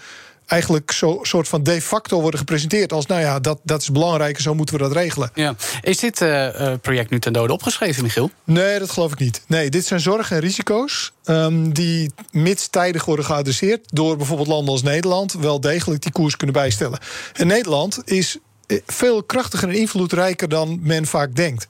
[0.50, 4.36] eigenlijk zo soort van de facto worden gepresenteerd als nou ja, dat, dat is belangrijk
[4.36, 5.32] en zo moeten we dat regelen.
[5.34, 5.56] Ja.
[5.82, 8.32] Is dit uh, project nu ten dode opgeschreven, Michiel?
[8.44, 9.42] Nee, dat geloof ik niet.
[9.48, 14.74] Nee, dit zijn zorgen en risico's um, die mits tijdig worden geadresseerd door bijvoorbeeld landen
[14.74, 17.00] als Nederland wel degelijk die koers kunnen bijstellen.
[17.34, 18.38] En Nederland is
[18.86, 21.68] veel krachtiger en invloedrijker dan men vaak denkt.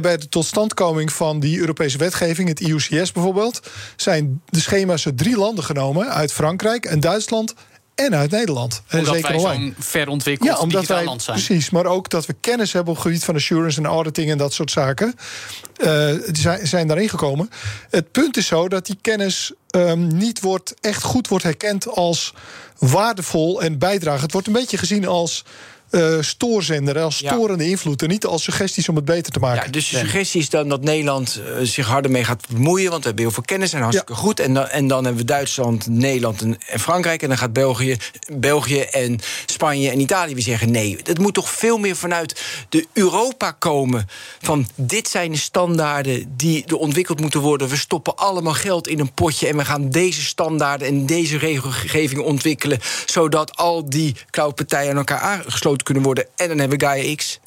[0.00, 3.60] bij de totstandkoming van die Europese wetgeving, het IUCS bijvoorbeeld,
[3.96, 7.54] zijn de schema's uit drie landen genomen: uit Frankrijk en Duitsland
[8.00, 8.82] en uit Nederland.
[8.92, 11.36] Omdat Zeker wij zo'n verontwikkeld ja, omdat wij, land zijn.
[11.36, 14.38] Precies, maar ook dat we kennis hebben op het gebied van assurance en auditing en
[14.38, 15.14] dat soort zaken.
[15.78, 17.50] Uh, zijn, zijn daarin gekomen.
[17.90, 22.34] Het punt is zo dat die kennis um, niet wordt, echt goed wordt herkend als
[22.78, 24.22] waardevol en bijdrage.
[24.22, 25.44] Het wordt een beetje gezien als
[25.90, 27.70] uh, stoorzender, als storende ja.
[27.70, 28.02] invloed...
[28.02, 29.64] en niet als suggesties om het beter te maken.
[29.64, 32.90] Ja, dus de suggestie is dan dat Nederland uh, zich harder mee gaat bemoeien...
[32.90, 34.18] want we hebben heel veel kennis en hartstikke ja.
[34.18, 34.40] goed.
[34.40, 37.22] En dan, en dan hebben we Duitsland, Nederland en, en, Frankrijk...
[37.22, 37.96] en dan gaat België,
[38.32, 40.70] België en Spanje en Italië weer zeggen...
[40.70, 44.08] nee, het moet toch veel meer vanuit de Europa komen...
[44.40, 47.68] van dit zijn de standaarden die er ontwikkeld moeten worden.
[47.68, 49.48] We stoppen allemaal geld in een potje...
[49.48, 52.78] en we gaan deze standaarden en deze regelgeving ontwikkelen...
[53.06, 56.26] zodat al die cloudpartijen aan elkaar aangesloten kunnen worden.
[56.36, 57.40] En dan hebben we Gaia X.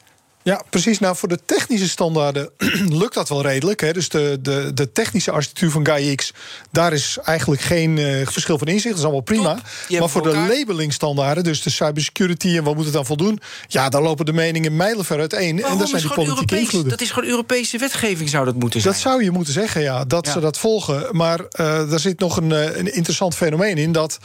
[0.43, 0.99] Ja, precies.
[0.99, 2.49] Nou, voor de technische standaarden
[3.01, 3.81] lukt dat wel redelijk.
[3.81, 3.93] Hè.
[3.93, 6.33] Dus de, de, de technische architectuur van Gaia X,
[6.71, 8.89] daar is eigenlijk geen uh, verschil van inzicht.
[8.89, 9.59] Dat is allemaal prima.
[9.99, 14.01] Maar voor de labelingstandaarden, dus de cybersecurity en wat moet het dan voldoen, ja, daar
[14.01, 15.55] lopen de meningen mijlenver uiteen.
[15.55, 16.91] Waarom en daar zijn die politieke invloeden.
[16.91, 18.93] Dat is gewoon Europese wetgeving, zou dat moeten zijn.
[18.93, 20.31] Dat zou je moeten zeggen, ja, dat ja.
[20.31, 21.07] ze dat volgen.
[21.11, 24.19] Maar uh, daar zit nog een, een interessant fenomeen in dat.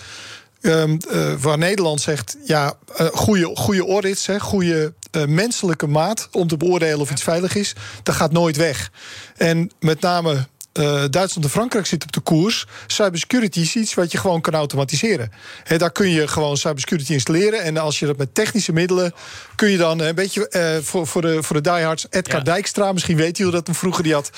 [0.60, 6.28] Um, uh, waar Nederland zegt, ja, uh, goede, goede audits, hè, goede uh, menselijke maat
[6.32, 8.90] om te beoordelen of iets veilig is, dat gaat nooit weg.
[9.36, 10.46] En met name
[10.78, 12.66] uh, Duitsland en Frankrijk zitten op de koers.
[12.86, 15.32] Cybersecurity is iets wat je gewoon kan automatiseren.
[15.64, 17.62] He, daar kun je gewoon cybersecurity installeren.
[17.62, 19.12] En als je dat met technische middelen.
[19.58, 22.06] Kun je dan een beetje uh, voor, voor, de, voor de diehards.
[22.10, 22.44] Edgar ja.
[22.44, 24.30] Dijkstra, misschien weet je hoe dat hem vroeger die had.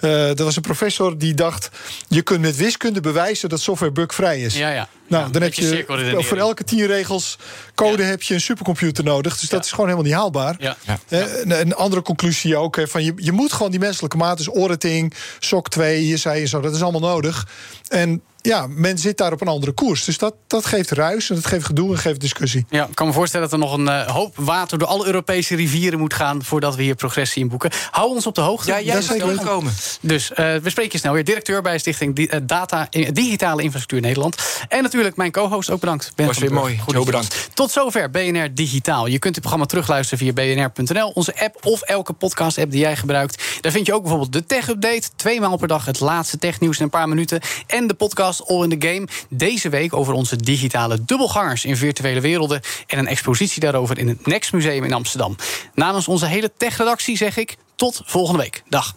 [0.00, 1.70] Uh, er was een professor die dacht.
[2.08, 4.56] je kunt met wiskunde bewijzen dat software bugvrij is.
[4.56, 4.88] Ja, ja.
[5.08, 5.84] Nou, ja, dan heb je
[6.18, 7.38] voor elke tien regels
[7.74, 8.08] code ja.
[8.08, 9.38] heb je een supercomputer nodig.
[9.38, 10.56] Dus dat is gewoon helemaal niet haalbaar.
[10.58, 10.76] Ja.
[11.08, 12.76] Een, een, andere conclusie ook.
[12.76, 16.40] Hè, van je, je moet gewoon die menselijke maat, dus auditing, SOC 2, je zei
[16.40, 17.46] je zo, dat is allemaal nodig.
[17.88, 20.04] En ja, men zit daar op een andere koers.
[20.04, 22.66] Dus dat, dat geeft ruis en dat geeft gedoe en geeft discussie.
[22.68, 25.56] Ja, ik kan me voorstellen dat er nog een uh, hoop water door alle Europese
[25.56, 27.70] rivieren moet gaan voordat we hier progressie in boeken.
[27.90, 28.70] Hou ons op de hoogte.
[28.70, 29.72] Ja, jij zeker komen.
[30.00, 31.24] Dus uh, we spreken je snel weer.
[31.24, 34.36] Directeur bij Stichting Data Digitale Infrastructuur Nederland.
[34.68, 36.12] En natuurlijk mijn co-host ook bedankt.
[36.14, 36.78] Ben Was weer mooi.
[36.78, 37.48] Goed, bedankt.
[37.54, 39.06] Tot zover BNR Digitaal.
[39.06, 43.42] Je kunt het programma terugluisteren via bnr.nl, onze app of elke podcast-app die jij gebruikt.
[43.60, 45.08] Daar vind je ook bijvoorbeeld de tech-update.
[45.16, 47.40] Twee maal per dag het laatste technieuws in een paar minuten.
[47.66, 49.08] En de podcast All in the Game.
[49.28, 52.60] Deze week over onze digitale dubbelgangers in virtuele werelden.
[52.86, 55.36] En een expositie daarover in het Next Museum in Amsterdam.
[55.74, 58.62] Namens onze hele tech-redactie zeg ik tot volgende week.
[58.68, 58.94] Dag.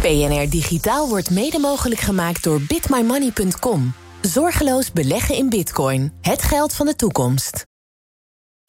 [0.00, 3.94] BNR Digitaal wordt mede mogelijk gemaakt door bitmymoney.com.
[4.20, 6.12] Zorgeloos beleggen in bitcoin.
[6.20, 7.68] Het geld van de toekomst.